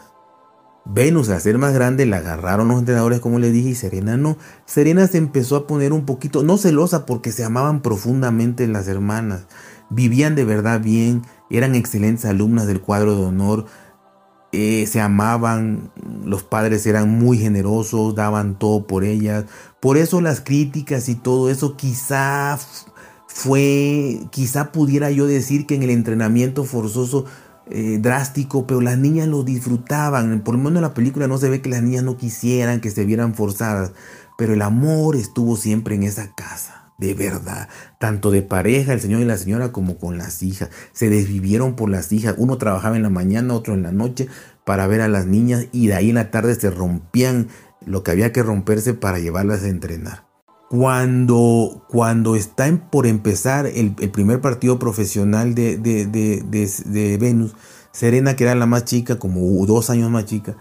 Venus, 0.84 1.28
al 1.28 1.40
ser 1.40 1.58
más 1.58 1.74
grande, 1.74 2.06
la 2.06 2.16
agarraron 2.16 2.68
los 2.68 2.80
entrenadores, 2.80 3.20
como 3.20 3.38
le 3.38 3.52
dije, 3.52 3.70
y 3.70 3.74
Serena 3.76 4.16
no. 4.16 4.36
Serena 4.64 5.06
se 5.06 5.18
empezó 5.18 5.54
a 5.54 5.66
poner 5.68 5.92
un 5.92 6.06
poquito, 6.06 6.42
no 6.42 6.58
celosa, 6.58 7.06
porque 7.06 7.30
se 7.30 7.44
amaban 7.44 7.82
profundamente 7.82 8.66
las 8.66 8.88
hermanas. 8.88 9.46
Vivían 9.90 10.34
de 10.34 10.44
verdad 10.44 10.80
bien, 10.80 11.22
eran 11.50 11.76
excelentes 11.76 12.24
alumnas 12.24 12.66
del 12.66 12.80
cuadro 12.80 13.14
de 13.14 13.24
honor, 13.24 13.66
eh, 14.52 14.86
se 14.86 15.00
amaban, 15.00 15.90
los 16.24 16.42
padres 16.42 16.86
eran 16.86 17.08
muy 17.08 17.38
generosos, 17.38 18.14
daban 18.14 18.58
todo 18.58 18.86
por 18.86 19.04
ellas. 19.04 19.46
Por 19.80 19.96
eso 19.96 20.20
las 20.20 20.40
críticas 20.40 21.08
y 21.08 21.14
todo 21.14 21.50
eso 21.50 21.76
quizá 21.76 22.58
fue, 23.26 24.20
quizá 24.30 24.70
pudiera 24.70 25.10
yo 25.10 25.26
decir 25.26 25.66
que 25.66 25.74
en 25.74 25.82
el 25.82 25.90
entrenamiento 25.90 26.64
forzoso 26.64 27.24
eh, 27.70 27.98
drástico, 28.00 28.66
pero 28.66 28.80
las 28.82 28.98
niñas 28.98 29.28
lo 29.28 29.42
disfrutaban. 29.42 30.40
Por 30.40 30.54
lo 30.54 30.58
menos 30.58 30.76
en 30.76 30.82
la 30.82 30.94
película 30.94 31.26
no 31.26 31.38
se 31.38 31.48
ve 31.48 31.62
que 31.62 31.70
las 31.70 31.82
niñas 31.82 32.04
no 32.04 32.18
quisieran 32.18 32.80
que 32.80 32.90
se 32.90 33.06
vieran 33.06 33.34
forzadas, 33.34 33.92
pero 34.36 34.52
el 34.52 34.62
amor 34.62 35.16
estuvo 35.16 35.56
siempre 35.56 35.94
en 35.94 36.02
esa 36.02 36.34
casa. 36.34 36.71
De 37.02 37.14
verdad, 37.14 37.68
tanto 37.98 38.30
de 38.30 38.42
pareja, 38.42 38.92
el 38.92 39.00
señor 39.00 39.20
y 39.22 39.24
la 39.24 39.36
señora, 39.36 39.72
como 39.72 39.98
con 39.98 40.18
las 40.18 40.40
hijas. 40.44 40.70
Se 40.92 41.10
desvivieron 41.10 41.74
por 41.74 41.90
las 41.90 42.12
hijas. 42.12 42.36
Uno 42.38 42.58
trabajaba 42.58 42.94
en 42.96 43.02
la 43.02 43.10
mañana, 43.10 43.54
otro 43.54 43.74
en 43.74 43.82
la 43.82 43.90
noche 43.90 44.28
para 44.64 44.86
ver 44.86 45.00
a 45.00 45.08
las 45.08 45.26
niñas 45.26 45.66
y 45.72 45.88
de 45.88 45.94
ahí 45.94 46.10
en 46.10 46.14
la 46.14 46.30
tarde 46.30 46.54
se 46.54 46.70
rompían 46.70 47.48
lo 47.84 48.02
que 48.02 48.12
había 48.12 48.32
que 48.32 48.42
romperse 48.42 48.94
para 48.94 49.18
llevarlas 49.18 49.64
a 49.64 49.68
entrenar. 49.68 50.26
Cuando, 50.70 51.84
cuando 51.88 52.36
está 52.36 52.70
por 52.90 53.06
empezar 53.06 53.66
el, 53.66 53.94
primer 54.12 54.40
partido 54.40 54.78
profesional 54.78 55.54
de, 55.54 55.76
de, 55.76 57.18
Venus, 57.20 57.54
Serena, 57.90 58.36
que 58.36 58.44
era 58.44 58.54
la 58.54 58.66
más 58.66 58.84
chica, 58.84 59.18
como 59.18 59.66
dos 59.66 59.90
años 59.90 60.10
más 60.10 60.24
chica, 60.24 60.56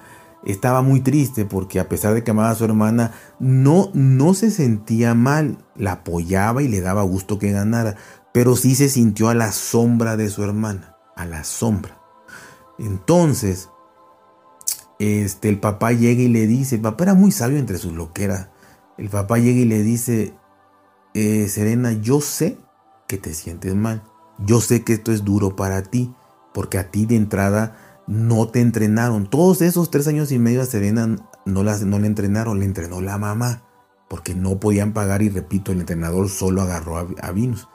estaba 0.45 0.81
muy 0.81 1.01
triste 1.01 1.45
porque 1.45 1.79
a 1.79 1.87
pesar 1.89 2.13
de 2.13 2.23
que 2.23 2.31
amaba 2.31 2.49
a 2.49 2.55
su 2.55 2.65
hermana, 2.65 3.13
no, 3.39 3.91
no 3.93 4.33
se 4.33 4.51
sentía 4.51 5.13
mal, 5.13 5.57
la 5.75 5.93
apoyaba 5.93 6.63
y 6.63 6.67
le 6.67 6.81
daba 6.81 7.03
gusto 7.03 7.39
que 7.39 7.51
ganara, 7.51 7.95
pero 8.33 8.55
sí 8.55 8.75
se 8.75 8.89
sintió 8.89 9.29
a 9.29 9.35
la 9.35 9.51
sombra 9.51 10.17
de 10.17 10.29
su 10.29 10.43
hermana, 10.43 10.95
a 11.15 11.25
la 11.25 11.43
sombra. 11.43 11.99
Entonces, 12.79 13.69
este, 14.99 15.49
el 15.49 15.59
papá 15.59 15.91
llega 15.91 16.21
y 16.21 16.27
le 16.27 16.47
dice, 16.47 16.75
el 16.75 16.81
papá 16.81 17.03
era 17.05 17.13
muy 17.13 17.31
sabio 17.31 17.57
entre 17.57 17.77
sus 17.77 17.93
loqueras, 17.93 18.49
el 18.97 19.09
papá 19.09 19.37
llega 19.37 19.59
y 19.59 19.65
le 19.65 19.83
dice, 19.83 20.33
eh, 21.13 21.47
Serena, 21.49 21.91
yo 21.91 22.21
sé 22.21 22.57
que 23.07 23.17
te 23.17 23.33
sientes 23.33 23.75
mal. 23.75 24.03
Yo 24.39 24.61
sé 24.61 24.83
que 24.83 24.93
esto 24.93 25.11
es 25.11 25.23
duro 25.23 25.55
para 25.55 25.83
ti, 25.83 26.13
porque 26.53 26.77
a 26.77 26.89
ti 26.89 27.05
de 27.05 27.15
entrada 27.15 27.90
no 28.07 28.47
te 28.47 28.61
entrenaron. 28.61 29.29
Todos 29.29 29.61
esos 29.61 29.91
tres 29.91 30.07
años 30.07 30.31
y 30.31 30.39
medio 30.39 30.61
a 30.61 30.65
Serena 30.65 31.15
no, 31.45 31.63
las, 31.63 31.83
no 31.83 31.99
le 31.99 32.07
entrenaron, 32.07 32.59
le 32.59 32.65
entrenó 32.65 33.01
la 33.01 33.17
mamá, 33.17 33.63
porque 34.09 34.35
no 34.35 34.59
podían 34.59 34.93
pagar 34.93 35.21
y 35.21 35.29
repito, 35.29 35.71
el 35.71 35.79
entrenador 35.79 36.29
solo 36.29 36.61
agarró 36.61 36.97
a, 36.97 37.07
a 37.21 37.31
Venus. 37.31 37.67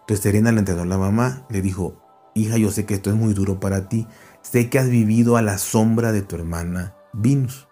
Entonces 0.00 0.22
Serena 0.22 0.52
le 0.52 0.58
entrenó 0.58 0.84
la 0.84 0.98
mamá, 0.98 1.46
le 1.48 1.62
dijo, 1.62 1.96
hija, 2.34 2.58
yo 2.58 2.70
sé 2.70 2.84
que 2.84 2.94
esto 2.94 3.10
es 3.10 3.16
muy 3.16 3.32
duro 3.32 3.60
para 3.60 3.88
ti, 3.88 4.06
sé 4.42 4.68
que 4.68 4.78
has 4.78 4.88
vivido 4.88 5.36
a 5.36 5.42
la 5.42 5.58
sombra 5.58 6.12
de 6.12 6.22
tu 6.22 6.36
hermana 6.36 6.94
Venus. 7.12 7.68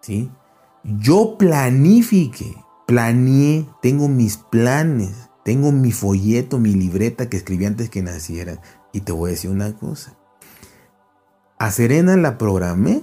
¿Sí? 0.00 0.30
Yo 0.84 1.36
planifique, 1.38 2.54
planeé, 2.86 3.66
tengo 3.82 4.08
mis 4.08 4.36
planes, 4.36 5.30
tengo 5.44 5.72
mi 5.72 5.92
folleto, 5.92 6.58
mi 6.58 6.74
libreta 6.74 7.28
que 7.28 7.38
escribí 7.38 7.64
antes 7.64 7.88
que 7.88 8.02
naciera. 8.02 8.60
Y 8.92 9.00
te 9.00 9.12
voy 9.12 9.30
a 9.30 9.32
decir 9.32 9.50
una 9.50 9.74
cosa. 9.74 10.17
A 11.60 11.72
Serena 11.72 12.16
la 12.16 12.38
programé 12.38 13.02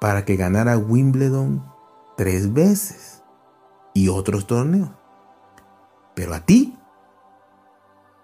para 0.00 0.24
que 0.24 0.36
ganara 0.36 0.78
Wimbledon 0.78 1.64
tres 2.16 2.52
veces 2.52 3.24
y 3.92 4.08
otros 4.08 4.46
torneos. 4.46 4.90
Pero 6.14 6.34
a 6.34 6.40
ti, 6.40 6.78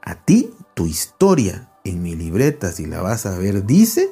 a 0.03 0.15
ti, 0.15 0.55
tu 0.75 0.87
historia 0.87 1.71
en 1.83 2.03
mi 2.03 2.15
libreta, 2.15 2.71
si 2.71 2.87
la 2.87 3.03
vas 3.03 3.27
a 3.27 3.37
ver, 3.37 3.67
dice 3.67 4.11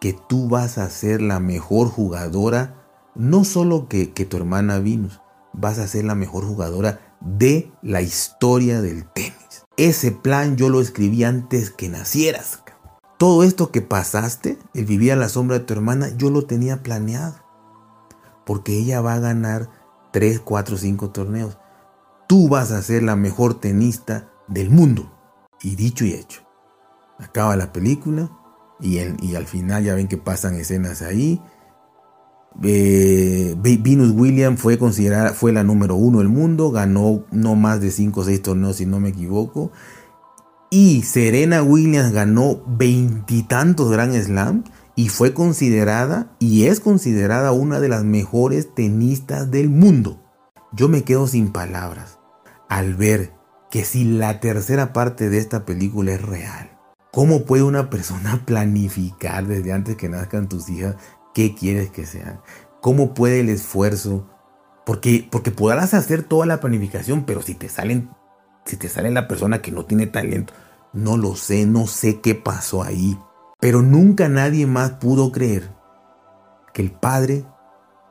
que 0.00 0.12
tú 0.12 0.48
vas 0.48 0.76
a 0.76 0.90
ser 0.90 1.22
la 1.22 1.40
mejor 1.40 1.88
jugadora 1.88 2.76
no 3.14 3.44
solo 3.44 3.88
que, 3.88 4.06
tu 4.06 4.36
hermana 4.36 4.78
Venus, 4.78 5.20
vas 5.52 5.78
a 5.78 5.86
ser 5.86 6.04
la 6.04 6.14
mejor 6.14 6.44
jugadora 6.46 7.16
de 7.20 7.72
la 7.82 8.02
historia 8.02 8.80
del 8.82 9.10
tenis. 9.10 9.66
Ese 9.76 10.12
plan 10.12 10.56
yo 10.56 10.68
lo 10.68 10.80
escribí 10.80 11.24
antes 11.24 11.70
que 11.70 11.88
nacieras. 11.88 12.62
Todo 13.20 13.42
esto 13.42 13.70
que 13.70 13.82
pasaste, 13.82 14.58
el 14.72 14.86
vivir 14.86 15.12
a 15.12 15.16
la 15.16 15.28
sombra 15.28 15.58
de 15.58 15.66
tu 15.66 15.74
hermana, 15.74 16.08
yo 16.16 16.30
lo 16.30 16.46
tenía 16.46 16.82
planeado. 16.82 17.34
Porque 18.46 18.78
ella 18.78 19.02
va 19.02 19.12
a 19.12 19.18
ganar 19.18 19.68
3, 20.10 20.40
4, 20.40 20.78
5 20.78 21.10
torneos. 21.10 21.58
Tú 22.26 22.48
vas 22.48 22.70
a 22.70 22.80
ser 22.80 23.02
la 23.02 23.16
mejor 23.16 23.60
tenista 23.60 24.32
del 24.48 24.70
mundo. 24.70 25.12
Y 25.60 25.76
dicho 25.76 26.06
y 26.06 26.14
hecho. 26.14 26.40
Acaba 27.18 27.56
la 27.56 27.74
película 27.74 28.30
y, 28.80 29.00
al 29.00 29.46
final 29.46 29.84
ya 29.84 29.94
ven 29.94 30.08
que 30.08 30.16
pasan 30.16 30.54
escenas 30.54 31.02
ahí 31.02 31.42
eh, 32.62 33.54
Venus 33.58 34.12
Williams 34.12 34.60
fue 34.60 34.78
considerada, 34.78 35.34
fue 35.34 35.52
la 35.52 35.62
número 35.62 35.94
uno 35.94 36.18
del 36.18 36.28
mundo, 36.28 36.70
ganó 36.70 37.24
no 37.30 37.54
más 37.54 37.80
de 37.80 37.90
5 37.90 38.20
o 38.20 38.24
6 38.24 38.42
torneos 38.42 38.76
si 38.76 38.86
no 38.86 38.98
me 38.98 39.10
equivoco. 39.10 39.72
Y 40.72 41.02
Serena 41.02 41.64
Williams 41.64 42.12
ganó 42.12 42.62
veintitantos 42.64 43.90
Grand 43.90 44.14
Slam 44.14 44.62
y 44.94 45.08
fue 45.08 45.34
considerada 45.34 46.30
y 46.38 46.66
es 46.66 46.78
considerada 46.78 47.50
una 47.50 47.80
de 47.80 47.88
las 47.88 48.04
mejores 48.04 48.72
tenistas 48.72 49.50
del 49.50 49.68
mundo. 49.68 50.22
Yo 50.72 50.88
me 50.88 51.02
quedo 51.02 51.26
sin 51.26 51.50
palabras 51.50 52.20
al 52.68 52.94
ver 52.94 53.32
que 53.68 53.84
si 53.84 54.04
la 54.04 54.38
tercera 54.38 54.92
parte 54.92 55.28
de 55.28 55.38
esta 55.38 55.64
película 55.64 56.12
es 56.12 56.22
real, 56.22 56.78
¿cómo 57.10 57.44
puede 57.46 57.64
una 57.64 57.90
persona 57.90 58.40
planificar 58.46 59.48
desde 59.48 59.72
antes 59.72 59.96
que 59.96 60.08
nazcan 60.08 60.48
tus 60.48 60.68
hijas 60.68 60.94
qué 61.34 61.56
quieres 61.56 61.90
que 61.90 62.06
sean, 62.06 62.40
cómo 62.80 63.12
puede 63.14 63.40
el 63.40 63.48
esfuerzo, 63.48 64.30
porque, 64.86 65.26
porque 65.28 65.50
podrás 65.50 65.94
hacer 65.94 66.22
toda 66.22 66.46
la 66.46 66.60
planificación, 66.60 67.24
pero 67.24 67.42
si 67.42 67.56
te 67.56 67.68
salen, 67.68 68.08
si 68.64 68.76
te 68.76 68.88
sale 68.88 69.10
la 69.10 69.28
persona 69.28 69.62
que 69.62 69.72
no 69.72 69.84
tiene 69.84 70.06
talento, 70.06 70.52
no 70.92 71.16
lo 71.16 71.36
sé, 71.36 71.66
no 71.66 71.86
sé 71.86 72.20
qué 72.20 72.34
pasó 72.34 72.82
ahí, 72.82 73.18
pero 73.60 73.82
nunca 73.82 74.28
nadie 74.28 74.66
más 74.66 74.92
pudo 74.92 75.32
creer 75.32 75.70
que 76.72 76.82
el 76.82 76.90
padre 76.90 77.44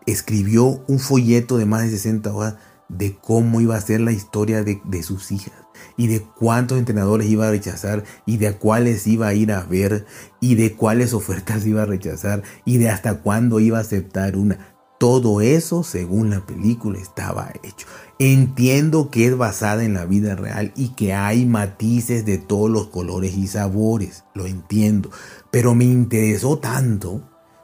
escribió 0.06 0.84
un 0.88 1.00
folleto 1.00 1.58
de 1.58 1.66
más 1.66 1.84
de 1.84 1.92
60 1.92 2.34
hojas 2.34 2.56
de 2.88 3.18
cómo 3.18 3.62
iba 3.62 3.76
a 3.76 3.82
ser 3.82 4.02
la 4.02 4.12
historia 4.12 4.64
de, 4.64 4.82
de 4.84 5.04
sus 5.04 5.32
hijas 5.32 5.54
y 5.96 6.08
de 6.08 6.22
cuántos 6.22 6.78
entrenadores 6.78 7.28
iba 7.28 7.48
a 7.48 7.52
rechazar 7.52 8.04
y 8.26 8.38
de 8.38 8.54
cuáles 8.54 9.06
iba 9.08 9.28
a 9.28 9.34
ir 9.34 9.52
a 9.52 9.64
ver 9.64 10.06
y 10.40 10.56
de 10.56 10.76
cuáles 10.76 11.14
ofertas 11.14 11.66
iba 11.66 11.84
a 11.84 11.86
rechazar 11.86 12.44
y 12.66 12.78
de 12.78 12.90
hasta 12.90 13.22
cuándo 13.22 13.60
iba 13.60 13.78
a 13.78 13.82
aceptar 13.82 14.36
una. 14.36 14.79
Todo 15.00 15.40
eso, 15.40 15.84
según 15.84 16.30
la 16.30 16.46
película, 16.46 17.00
estaba 17.00 17.54
hecho. 17.64 17.88
Entiendo 18.20 19.10
que 19.10 19.28
es 19.28 19.38
basada 19.38 19.86
en 19.86 19.94
la 19.94 20.06
vida 20.06 20.36
real 20.36 20.74
y 20.76 20.90
que 20.90 21.14
hay 21.14 21.46
matices 21.46 22.26
de 22.26 22.38
todos 22.38 22.70
los 22.70 22.88
colores 22.88 23.38
y 23.38 23.48
sabores. 23.48 24.26
Lo 24.36 24.46
entiendo. 24.46 25.10
Pero 25.52 25.74
me 25.74 25.86
interesó 25.86 26.60
tanto 26.60 27.22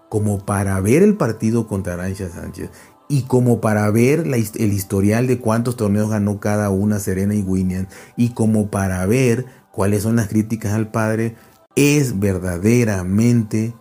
como 0.07 0.45
para 0.45 0.79
ver 0.79 1.03
el 1.03 1.17
partido 1.17 1.67
contra 1.67 1.95
Arancha 1.95 2.29
Sánchez 2.29 2.69
y 3.09 3.23
como 3.23 3.59
para 3.59 3.91
ver 3.91 4.21
el 4.21 4.73
historial 4.73 5.27
de 5.27 5.39
cuántos 5.39 5.75
torneos 5.75 6.09
ganó 6.09 6.39
cada 6.39 6.69
una 6.69 6.99
Serena 6.99 7.35
y 7.35 7.41
Williams 7.41 7.89
y 8.15 8.29
como 8.29 8.71
para 8.71 9.05
ver 9.07 9.45
cuáles 9.73 10.03
son 10.03 10.15
las 10.15 10.29
críticas 10.29 10.71
al 10.71 10.89
padre, 10.89 11.35
es 11.75 12.17
verdaderamente 12.17 13.75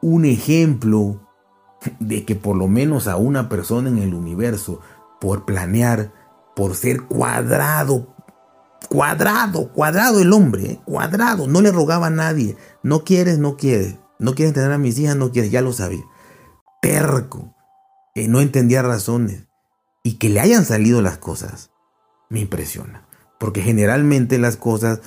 un 0.00 0.24
ejemplo 0.24 1.20
de 1.98 2.24
que 2.24 2.34
por 2.34 2.56
lo 2.56 2.68
menos 2.68 3.08
a 3.08 3.16
una 3.16 3.48
persona 3.48 3.88
en 3.88 3.98
el 3.98 4.14
universo, 4.14 4.80
por 5.20 5.44
planear, 5.44 6.12
por 6.54 6.74
ser 6.74 7.02
cuadrado, 7.02 8.14
cuadrado, 8.88 9.72
cuadrado 9.72 10.20
el 10.20 10.32
hombre, 10.32 10.72
¿eh? 10.72 10.80
cuadrado, 10.84 11.46
no 11.46 11.60
le 11.60 11.72
rogaba 11.72 12.08
a 12.08 12.10
nadie, 12.10 12.56
no 12.82 13.04
quieres, 13.04 13.38
no 13.38 13.56
quieres, 13.56 13.96
no 14.18 14.34
quieres 14.34 14.54
tener 14.54 14.72
a 14.72 14.78
mis 14.78 14.98
hijas, 14.98 15.16
no 15.16 15.32
quieres, 15.32 15.50
ya 15.50 15.62
lo 15.62 15.72
sabía, 15.72 16.04
terco, 16.82 17.54
no 18.28 18.40
entendía 18.40 18.82
razones 18.82 19.46
y 20.02 20.14
que 20.14 20.28
le 20.28 20.40
hayan 20.40 20.64
salido 20.64 21.02
las 21.02 21.18
cosas, 21.18 21.70
me 22.28 22.40
impresiona, 22.40 23.06
porque 23.38 23.62
generalmente 23.62 24.38
las 24.38 24.56
cosas 24.56 25.00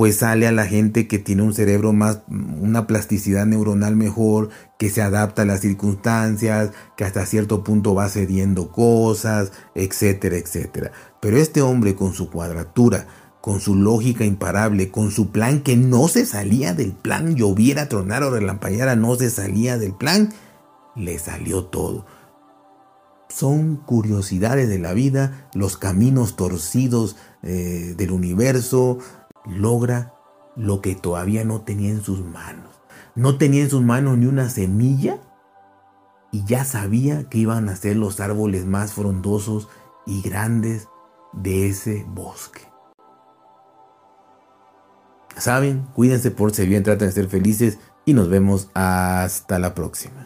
pues 0.00 0.16
sale 0.16 0.46
a 0.46 0.52
la 0.52 0.64
gente 0.64 1.06
que 1.06 1.18
tiene 1.18 1.42
un 1.42 1.52
cerebro 1.52 1.92
más, 1.92 2.22
una 2.26 2.86
plasticidad 2.86 3.44
neuronal 3.44 3.96
mejor, 3.96 4.48
que 4.78 4.88
se 4.88 5.02
adapta 5.02 5.42
a 5.42 5.44
las 5.44 5.60
circunstancias, 5.60 6.70
que 6.96 7.04
hasta 7.04 7.26
cierto 7.26 7.62
punto 7.62 7.94
va 7.94 8.08
cediendo 8.08 8.72
cosas, 8.72 9.52
etcétera, 9.74 10.38
etcétera. 10.38 10.92
Pero 11.20 11.36
este 11.36 11.60
hombre 11.60 11.96
con 11.96 12.14
su 12.14 12.30
cuadratura, 12.30 13.08
con 13.42 13.60
su 13.60 13.74
lógica 13.74 14.24
imparable, 14.24 14.90
con 14.90 15.10
su 15.10 15.32
plan 15.32 15.60
que 15.60 15.76
no 15.76 16.08
se 16.08 16.24
salía 16.24 16.72
del 16.72 16.92
plan, 16.92 17.36
lloviera, 17.36 17.90
tronara 17.90 18.28
o 18.28 18.30
relampagueara, 18.30 18.96
no 18.96 19.16
se 19.16 19.28
salía 19.28 19.76
del 19.76 19.92
plan, 19.92 20.32
le 20.96 21.18
salió 21.18 21.64
todo. 21.64 22.06
Son 23.28 23.76
curiosidades 23.76 24.70
de 24.70 24.78
la 24.78 24.94
vida, 24.94 25.50
los 25.52 25.76
caminos 25.76 26.36
torcidos 26.36 27.16
eh, 27.42 27.94
del 27.98 28.12
universo, 28.12 28.98
logra 29.46 30.14
lo 30.56 30.80
que 30.80 30.94
todavía 30.94 31.44
no 31.44 31.62
tenía 31.62 31.90
en 31.90 32.02
sus 32.02 32.24
manos. 32.24 32.80
No 33.14 33.38
tenía 33.38 33.62
en 33.62 33.70
sus 33.70 33.82
manos 33.82 34.18
ni 34.18 34.26
una 34.26 34.48
semilla 34.48 35.18
y 36.32 36.44
ya 36.44 36.64
sabía 36.64 37.28
que 37.28 37.38
iban 37.38 37.68
a 37.68 37.76
ser 37.76 37.96
los 37.96 38.20
árboles 38.20 38.66
más 38.66 38.92
frondosos 38.92 39.68
y 40.06 40.22
grandes 40.22 40.88
de 41.32 41.68
ese 41.68 42.04
bosque. 42.08 42.60
Saben, 45.36 45.86
cuídense 45.94 46.30
por 46.30 46.52
ser 46.52 46.68
bien, 46.68 46.82
traten 46.82 47.08
de 47.08 47.12
ser 47.12 47.28
felices 47.28 47.78
y 48.04 48.14
nos 48.14 48.28
vemos 48.28 48.70
hasta 48.74 49.58
la 49.58 49.74
próxima. 49.74 50.19